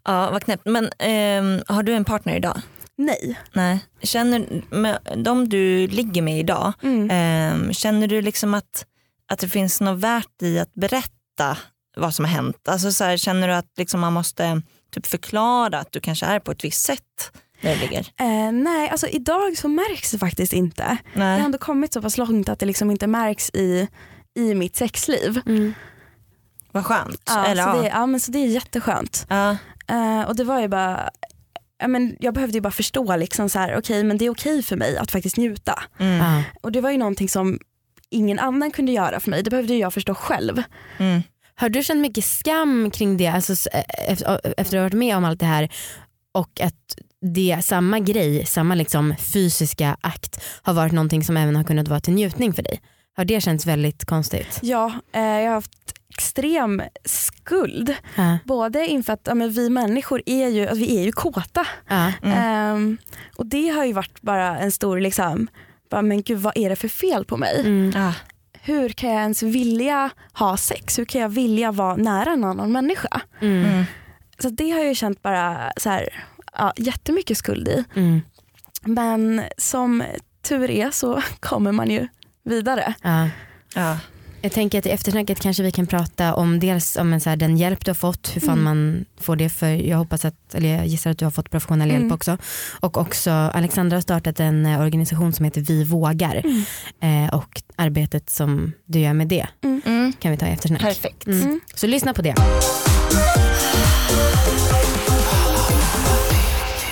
Ja. 0.03 0.31
Vad 0.31 0.43
knäppt. 0.43 0.65
Men 0.65 0.89
ehm, 0.99 1.61
har 1.67 1.83
du 1.83 1.93
en 1.93 2.05
partner 2.05 2.35
idag? 2.35 2.61
Nej. 2.95 3.39
Nej. 3.53 3.79
Känner, 4.01 4.45
med 4.75 4.99
de 5.17 5.49
du 5.49 5.87
ligger 5.87 6.21
med 6.21 6.39
idag, 6.39 6.73
Mm. 6.83 7.09
ehm, 7.11 7.73
känner 7.73 8.07
du 8.07 8.21
liksom 8.21 8.53
att, 8.53 8.85
att 9.31 9.39
det 9.39 9.49
finns 9.49 9.81
något 9.81 9.99
värt 9.99 10.41
i 10.41 10.59
att 10.59 10.73
berätta 10.73 11.57
vad 11.97 12.13
som 12.13 12.25
har 12.25 12.31
hänt? 12.31 12.67
Alltså 12.67 12.91
så 12.91 13.03
här, 13.03 13.17
känner 13.17 13.47
du 13.47 13.53
att 13.53 13.71
liksom 13.77 13.99
man 13.99 14.13
måste 14.13 14.61
typ 14.91 15.05
förklara 15.05 15.79
att 15.79 15.91
du 15.91 15.99
kanske 15.99 16.25
är 16.25 16.39
på 16.39 16.51
ett 16.51 16.63
visst 16.63 16.81
sätt 16.85 17.31
när 17.61 17.75
du 17.75 17.81
ligger? 17.81 17.99
Eh, 18.19 18.51
nej, 18.51 18.89
alltså 18.89 19.07
idag 19.07 19.57
så 19.57 19.67
märks 19.67 20.11
det 20.11 20.19
faktiskt 20.19 20.53
inte. 20.53 20.97
Jag 21.13 21.21
har 21.21 21.27
Nej. 21.29 21.41
ändå 21.41 21.57
kommit 21.57 21.93
så 21.93 22.01
pass 22.01 22.17
långt 22.17 22.49
att 22.49 22.59
det 22.59 22.65
liksom 22.65 22.91
inte 22.91 23.07
märks 23.07 23.49
i, 23.49 23.87
i 24.35 24.55
mitt 24.55 24.75
sexliv. 24.75 25.41
Mm. 25.45 25.73
Vad 26.71 26.85
skönt. 26.85 27.21
Ja, 27.25 27.45
Eller, 27.45 27.63
så, 27.63 27.69
ja. 27.69 27.81
det, 27.81 27.87
ja, 27.87 28.05
men 28.05 28.19
så 28.19 28.31
det 28.31 28.39
är 28.39 28.47
jätteskönt. 28.47 29.25
Ja. 29.29 29.57
Eh, 29.89 30.21
och 30.21 30.35
det 30.35 30.43
var 30.43 30.59
ju 30.61 30.67
bara, 30.67 31.09
ja, 31.79 31.87
men 31.87 32.15
jag 32.19 32.33
behövde 32.33 32.57
ju 32.57 32.61
bara 32.61 32.71
förstå 32.71 33.15
liksom 33.15 33.49
så 33.49 33.59
här, 33.59 33.77
okej 33.77 34.03
men 34.03 34.17
det 34.17 34.25
är 34.25 34.29
okej 34.29 34.63
för 34.63 34.75
mig 34.75 34.97
att 34.97 35.11
faktiskt 35.11 35.37
njuta. 35.37 35.83
Mm. 35.99 36.17
Ja. 36.17 36.43
Och 36.61 36.71
det 36.71 36.81
var 36.81 36.91
ju 36.91 36.97
någonting 36.97 37.29
som 37.29 37.59
ingen 38.09 38.39
annan 38.39 38.71
kunde 38.71 38.91
göra 38.91 39.19
för 39.19 39.29
mig, 39.31 39.43
det 39.43 39.49
behövde 39.49 39.73
ju 39.73 39.79
jag 39.79 39.93
förstå 39.93 40.15
själv. 40.15 40.63
Mm. 40.97 41.21
Har 41.55 41.69
du 41.69 41.83
känt 41.83 41.99
mycket 42.01 42.25
skam 42.25 42.91
kring 42.91 43.17
det 43.17 43.27
alltså, 43.27 43.53
s- 43.53 43.67
efter, 44.07 44.39
efter 44.57 44.77
att 44.77 44.81
ha 44.81 44.83
varit 44.83 44.93
med 44.93 45.17
om 45.17 45.25
allt 45.25 45.39
det 45.39 45.45
här 45.45 45.69
och 46.31 46.61
att 46.61 46.75
det 47.35 47.59
samma 47.63 47.99
grej, 47.99 48.45
samma 48.45 48.75
liksom 48.75 49.15
fysiska 49.19 49.97
akt 50.01 50.41
har 50.61 50.73
varit 50.73 50.91
någonting 50.91 51.23
som 51.23 51.37
även 51.37 51.55
har 51.55 51.63
kunnat 51.63 51.87
vara 51.87 51.99
till 51.99 52.13
njutning 52.13 52.53
för 52.53 52.63
dig? 52.63 52.81
Har 53.19 53.25
det 53.25 53.41
känts 53.41 53.65
väldigt 53.65 54.05
konstigt? 54.05 54.59
Ja, 54.61 54.93
eh, 55.11 55.21
jag 55.21 55.47
har 55.47 55.53
haft 55.53 55.93
extrem 56.09 56.81
skuld. 57.05 57.95
Ja. 58.15 58.37
Både 58.45 58.87
inför 58.87 59.13
att 59.13 59.21
ja, 59.23 59.35
men 59.35 59.51
vi 59.51 59.69
människor 59.69 60.21
är 60.25 60.47
ju, 60.47 60.61
alltså, 60.61 60.75
vi 60.75 60.97
är 60.97 61.03
ju 61.03 61.11
kåta. 61.11 61.67
Ja. 61.87 62.11
Mm. 62.23 62.37
Ehm, 62.37 62.97
och 63.35 63.45
det 63.45 63.69
har 63.69 63.85
ju 63.85 63.93
varit 63.93 64.21
bara 64.21 64.59
en 64.59 64.71
stor 64.71 64.99
liksom, 64.99 65.47
bara, 65.89 66.01
men 66.01 66.21
gud 66.21 66.37
vad 66.37 66.57
är 66.57 66.69
det 66.69 66.75
för 66.75 66.87
fel 66.87 67.25
på 67.25 67.37
mig? 67.37 67.59
Mm. 67.59 67.91
Ja. 67.95 68.13
Hur 68.61 68.89
kan 68.89 69.09
jag 69.09 69.21
ens 69.21 69.43
vilja 69.43 70.09
ha 70.33 70.57
sex? 70.57 70.99
Hur 70.99 71.05
kan 71.05 71.21
jag 71.21 71.29
vilja 71.29 71.71
vara 71.71 71.95
nära 71.95 72.31
en 72.31 72.43
annan 72.43 72.71
människa? 72.71 73.21
Mm. 73.41 73.65
Mm. 73.65 73.85
Så 74.39 74.49
det 74.49 74.71
har 74.71 74.79
jag 74.79 74.87
ju 74.87 74.95
känt 74.95 75.21
bara 75.21 75.71
så 75.77 75.89
här, 75.89 76.09
ja, 76.57 76.73
jättemycket 76.77 77.37
skuld 77.37 77.67
i. 77.67 77.83
Mm. 77.95 78.21
Men 78.81 79.43
som 79.57 80.03
tur 80.41 80.69
är 80.69 80.91
så 80.91 81.21
kommer 81.39 81.71
man 81.71 81.89
ju 81.89 82.07
vidare. 82.49 82.93
Ja. 83.01 83.29
Ja. 83.75 83.97
Jag 84.41 84.51
tänker 84.51 84.79
att 84.79 84.85
i 84.85 84.89
eftersnacket 84.89 85.39
kanske 85.39 85.63
vi 85.63 85.71
kan 85.71 85.87
prata 85.87 86.33
om 86.35 86.59
dels 86.59 86.95
om 86.95 87.13
en 87.13 87.21
så 87.21 87.29
här, 87.29 87.37
den 87.37 87.57
hjälp 87.57 87.85
du 87.85 87.89
har 87.91 87.95
fått, 87.95 88.31
hur 88.35 88.41
fan 88.41 88.49
Mm. 88.59 88.63
man 88.63 89.05
får 89.21 89.35
det 89.35 89.49
för 89.49 89.67
jag 89.67 89.97
hoppas 89.97 90.25
att, 90.25 90.55
eller 90.55 90.75
jag 90.75 90.87
gissar 90.87 91.11
att 91.11 91.17
du 91.19 91.25
har 91.25 91.31
fått 91.31 91.49
professionell 91.51 91.87
hjälp 91.89 92.01
Mm. 92.01 92.11
också. 92.11 92.37
Och 92.79 92.97
också 92.97 93.31
Alexandra 93.31 93.97
har 93.97 94.01
startat 94.01 94.39
en 94.39 94.65
eh, 94.65 94.81
organisation 94.81 95.33
som 95.33 95.45
heter 95.45 95.61
Vi 95.61 95.83
vågar 95.83 96.41
Mm. 97.01 97.25
eh, 97.25 97.33
och 97.35 97.61
arbetet 97.75 98.29
som 98.29 98.71
du 98.85 98.99
gör 98.99 99.13
med 99.13 99.27
det 99.27 99.47
Mm. 99.63 100.13
kan 100.19 100.31
vi 100.31 100.37
ta 100.37 100.45
i 100.47 100.51
eftersnack. 100.51 100.81
Perfekt. 100.81 101.27
Mm. 101.27 101.41
Mm. 101.41 101.59
Så 101.75 101.87
lyssna 101.87 102.13
på 102.13 102.21
det. 102.21 102.35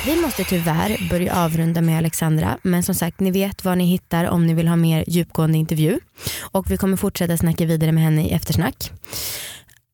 Vi 0.07 0.21
måste 0.21 0.43
tyvärr 0.43 1.09
börja 1.09 1.35
avrunda 1.35 1.81
med 1.81 1.97
Alexandra 1.97 2.57
men 2.61 2.83
som 2.83 2.95
sagt 2.95 3.19
ni 3.19 3.31
vet 3.31 3.65
var 3.65 3.75
ni 3.75 3.85
hittar 3.85 4.25
om 4.25 4.47
ni 4.47 4.53
vill 4.53 4.67
ha 4.67 4.75
mer 4.75 5.03
djupgående 5.07 5.57
intervju 5.57 5.99
och 6.41 6.71
vi 6.71 6.77
kommer 6.77 6.97
fortsätta 6.97 7.37
snacka 7.37 7.65
vidare 7.65 7.91
med 7.91 8.03
henne 8.03 8.27
i 8.27 8.31
eftersnack. 8.31 8.91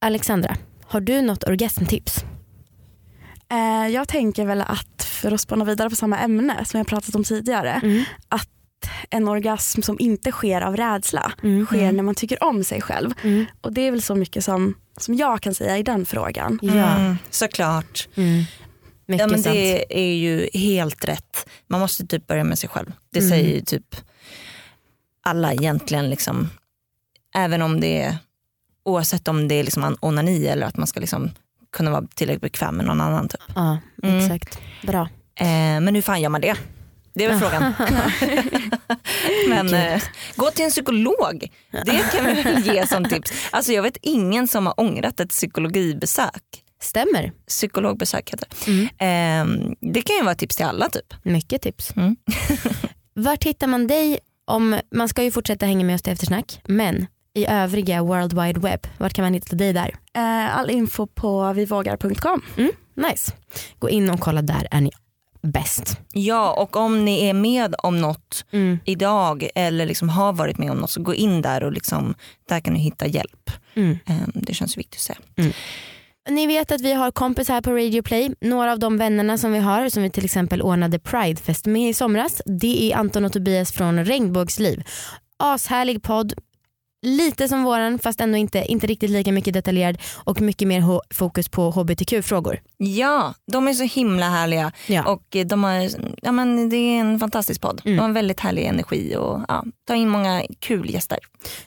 Alexandra, 0.02 0.56
har 0.86 1.02
du 1.02 1.21
något 1.21 1.43
orgasmtips? 1.43 2.23
Eh, 3.52 3.88
jag 3.93 4.08
tänker 4.08 4.45
väl 4.45 4.62
att 4.62 5.04
för 5.04 5.32
att 5.32 5.41
spåna 5.41 5.65
vidare 5.65 5.89
på 5.89 5.95
samma 5.95 6.19
ämne 6.19 6.65
som 6.65 6.78
jag 6.78 6.88
pratat 6.88 7.15
om 7.15 7.23
tidigare, 7.23 7.80
Mm. 7.84 8.04
en 9.10 9.28
orgasm 9.28 9.82
som 9.82 9.99
inte 9.99 10.32
sker 10.32 10.62
av 10.62 10.78
rädsla 10.78 11.32
Mm. 11.43 11.65
sker 11.65 11.91
när 11.91 12.04
man 12.04 12.15
tycker 12.15 12.43
om 12.43 12.63
sig 12.63 12.82
själv. 12.82 13.13
Mm. 13.23 13.45
Och 13.62 13.73
det 13.73 13.82
är 13.88 13.91
väl 13.91 14.02
så 14.02 14.15
mycket 14.15 14.43
som, 14.43 14.73
som 14.97 15.15
jag 15.15 15.41
kan 15.41 15.54
säga 15.54 15.78
i 15.78 15.84
den 15.84 16.06
frågan. 16.06 16.60
Ja, 16.62 16.95
Mm. 16.95 17.17
Såklart. 17.30 18.08
Mm. 19.07 19.17
mycket 19.17 19.21
Ja, 19.21 19.27
men 19.27 19.43
sant. 19.43 19.55
det 19.55 19.99
är 19.99 20.13
ju 20.15 20.49
helt 20.53 21.05
rätt. 21.05 21.49
Man 21.67 21.79
måste 21.79 22.05
typ 22.07 22.27
börja 22.27 22.43
med 22.43 22.59
sig 22.59 22.69
själv. 22.69 22.91
Det 23.11 23.19
Mm. 23.19 23.29
säger 23.29 23.49
ju 23.55 23.61
typ 23.61 23.95
alla 25.23 25.53
egentligen. 25.53 26.09
Liksom, 26.09 26.49
även 27.35 27.61
om 27.61 27.79
det 27.79 28.01
är, 28.01 28.17
oavsett 28.85 29.27
om 29.27 29.47
det 29.47 29.55
är 29.55 29.63
liksom 29.63 29.97
onani 30.01 30.47
eller 30.47 30.65
att 30.67 30.77
man 30.77 30.87
ska 30.87 30.99
liksom 30.99 31.31
kunna 31.71 31.91
vara 31.91 32.07
tillräckligt 32.15 32.41
bekväm 32.41 32.75
med 32.77 32.85
någon 32.85 33.01
annan. 33.01 33.27
Typ. 33.27 33.41
Ja, 33.55 33.77
Mm. 34.03 34.17
exakt. 34.19 34.59
Bra. 34.83 35.01
Eh, 35.35 35.47
men 35.81 35.95
hur 35.95 36.01
fan 36.01 36.21
gör 36.21 36.29
man 36.29 36.41
det? 36.41 36.55
Det 37.13 37.25
är 37.25 37.29
väl 37.29 37.39
frågan. 37.39 37.73
men 39.49 39.73
eh, 39.73 40.01
gå 40.35 40.51
till 40.51 40.65
en 40.65 40.71
psykolog. 40.71 41.51
Det 41.85 42.11
kan 42.11 42.25
vi 42.25 42.41
väl 42.41 42.65
ge 42.65 42.87
som 42.87 43.05
tips. 43.05 43.31
Alltså 43.51 43.71
jag 43.71 43.83
vet 43.83 43.97
ingen 44.01 44.47
som 44.47 44.65
har 44.65 44.79
ångrat 44.79 45.19
ett 45.19 45.29
psykologibesök. 45.29 46.43
Stämmer. 46.84 47.32
Psykologbesök 47.48 48.30
heter 48.34 48.48
det. 48.50 48.72
Mm. 48.72 49.62
Eh, 49.62 49.67
det 49.93 50.02
kan 50.02 50.15
ju 50.15 50.24
vara 50.24 50.36
tips 50.36 50.56
till 50.56 50.65
alla 50.65 50.89
typ. 50.89 51.13
Mycket 51.24 51.62
tips. 51.62 51.93
Mm. 51.96 52.15
Vart 53.13 53.43
hittar 53.43 53.67
man 53.67 53.88
dig 53.88 54.19
om, 54.46 54.80
man 54.91 55.10
ska 55.10 55.24
ju 55.24 55.32
fortsätta 55.32 55.65
hänga 55.65 55.86
med 55.86 55.96
oss 55.96 56.02
till 56.02 56.13
eftersnack 56.13 56.60
men 56.67 57.08
i 57.36 57.46
övriga 57.48 58.04
World 58.04 58.41
Wide 58.41 58.60
Web, 58.60 58.88
vart 58.98 59.13
kan 59.13 59.24
man 59.24 59.34
hitta 59.34 59.56
dig 59.56 59.74
där? 59.74 59.96
Eh, 60.15 60.58
all 60.58 60.69
info 60.69 61.08
på 61.08 61.54
vivågar.com. 61.54 62.41
Mm, 62.58 62.72
nice. 62.96 63.32
Gå 63.80 63.89
in 63.89 64.10
och 64.10 64.19
kolla 64.19 64.41
där 64.41 64.67
är 64.72 64.82
ni 64.82 64.91
bäst. 65.41 65.98
Ja 66.13 66.54
och 66.54 66.76
om 66.76 67.06
ni 67.06 67.26
är 67.26 67.34
med 67.34 67.76
om 67.78 68.02
något 68.02 68.46
Mm. 68.52 68.80
idag 68.86 69.50
eller 69.56 69.86
liksom 69.86 70.10
har 70.10 70.34
varit 70.34 70.58
med 70.58 70.72
om 70.72 70.78
något 70.78 70.91
så 70.91 71.02
gå 71.02 71.13
in 71.15 71.41
där 71.41 71.63
och 71.63 71.72
liksom, 71.72 72.15
där 72.50 72.60
kan 72.60 72.74
du 72.74 72.80
hitta 72.80 73.08
hjälp. 73.08 73.50
Ehm, 73.76 73.98
Det 74.34 74.54
känns 74.54 74.78
viktigt 74.78 74.96
att 74.96 75.02
säga. 75.02 75.19
Ni 76.29 76.47
vet 76.47 76.71
att 76.71 76.81
vi 76.81 76.93
har 76.93 77.12
kompisar 77.12 77.53
här 77.53 77.62
på 77.62 77.71
Radio 77.71 78.01
Play. 78.01 78.36
Några 78.41 78.71
av 78.71 78.79
de 78.79 78.97
vännerna 78.97 79.38
som 79.38 79.51
vi 79.51 79.59
har 79.59 79.89
som 79.89 80.03
vi 80.03 80.09
till 80.09 80.25
exempel 80.25 80.62
ordnade 80.62 80.99
Pridefest 80.99 81.65
med 81.65 81.89
i 81.89 81.93
somras. 81.93 82.41
Det 82.45 82.91
är 82.91 82.97
Anton 82.97 83.25
och 83.25 83.33
Tobias 83.33 83.71
från 83.71 84.05
Regnbågsliv. 84.05 84.83
Ashärlig 85.38 86.03
podd. 86.03 86.33
Lite 87.05 87.47
som 87.47 87.63
våran 87.63 87.99
fast 87.99 88.21
ändå 88.21 88.38
inte, 88.38 88.65
inte 88.65 88.88
riktigt 88.88 89.09
lika 89.09 89.31
mycket 89.31 89.53
detaljerad 89.53 89.97
och 90.23 90.41
mycket 90.41 90.67
mer 90.67 91.13
fokus 91.13 91.49
på 91.49 91.71
hbtq-frågor. 91.71 92.59
Ja, 92.77 93.33
de 93.51 93.67
är 93.67 93.73
så 93.73 93.83
himla 93.83 94.29
härliga 94.29 94.71
Ja. 94.88 95.03
och 95.03 95.36
eh, 95.36 95.45
de 95.45 95.63
har, 95.63 95.89
ja, 96.21 96.31
men 96.31 96.69
det 96.69 96.75
är 96.77 96.99
en 96.99 97.19
fantastisk 97.19 97.62
podd. 97.62 97.81
Mm. 97.86 97.95
De 97.97 98.01
har 98.01 98.07
en 98.07 98.13
väldigt 98.13 98.39
härlig 98.39 98.65
energi 98.65 99.15
och 99.15 99.41
ja, 99.47 99.63
tar 99.88 99.95
in 99.95 100.09
många 100.09 100.43
kul 100.59 100.89
gäster. 100.89 101.19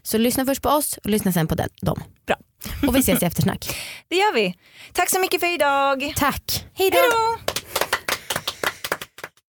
Så 0.02 0.18
lyssna 0.18 0.44
först 0.44 0.62
på 0.62 0.68
oss 0.68 0.98
och 1.04 1.10
lyssna 1.10 1.32
sen 1.32 1.46
på 1.46 1.54
den, 1.54 1.68
dem. 1.82 2.02
Bra. 2.26 2.36
Och 2.86 2.96
vi 2.96 3.00
ses 3.00 3.22
i 3.22 3.26
eftersnack. 3.26 3.76
Det 4.08 4.16
gör 4.16 4.34
vi. 4.34 4.54
Tack 4.92 5.10
så 5.10 5.20
mycket 5.20 5.40
för 5.40 5.54
idag. 5.54 6.12
Tack. 6.16 6.64
Hej 6.74 6.90
då. 6.90 7.55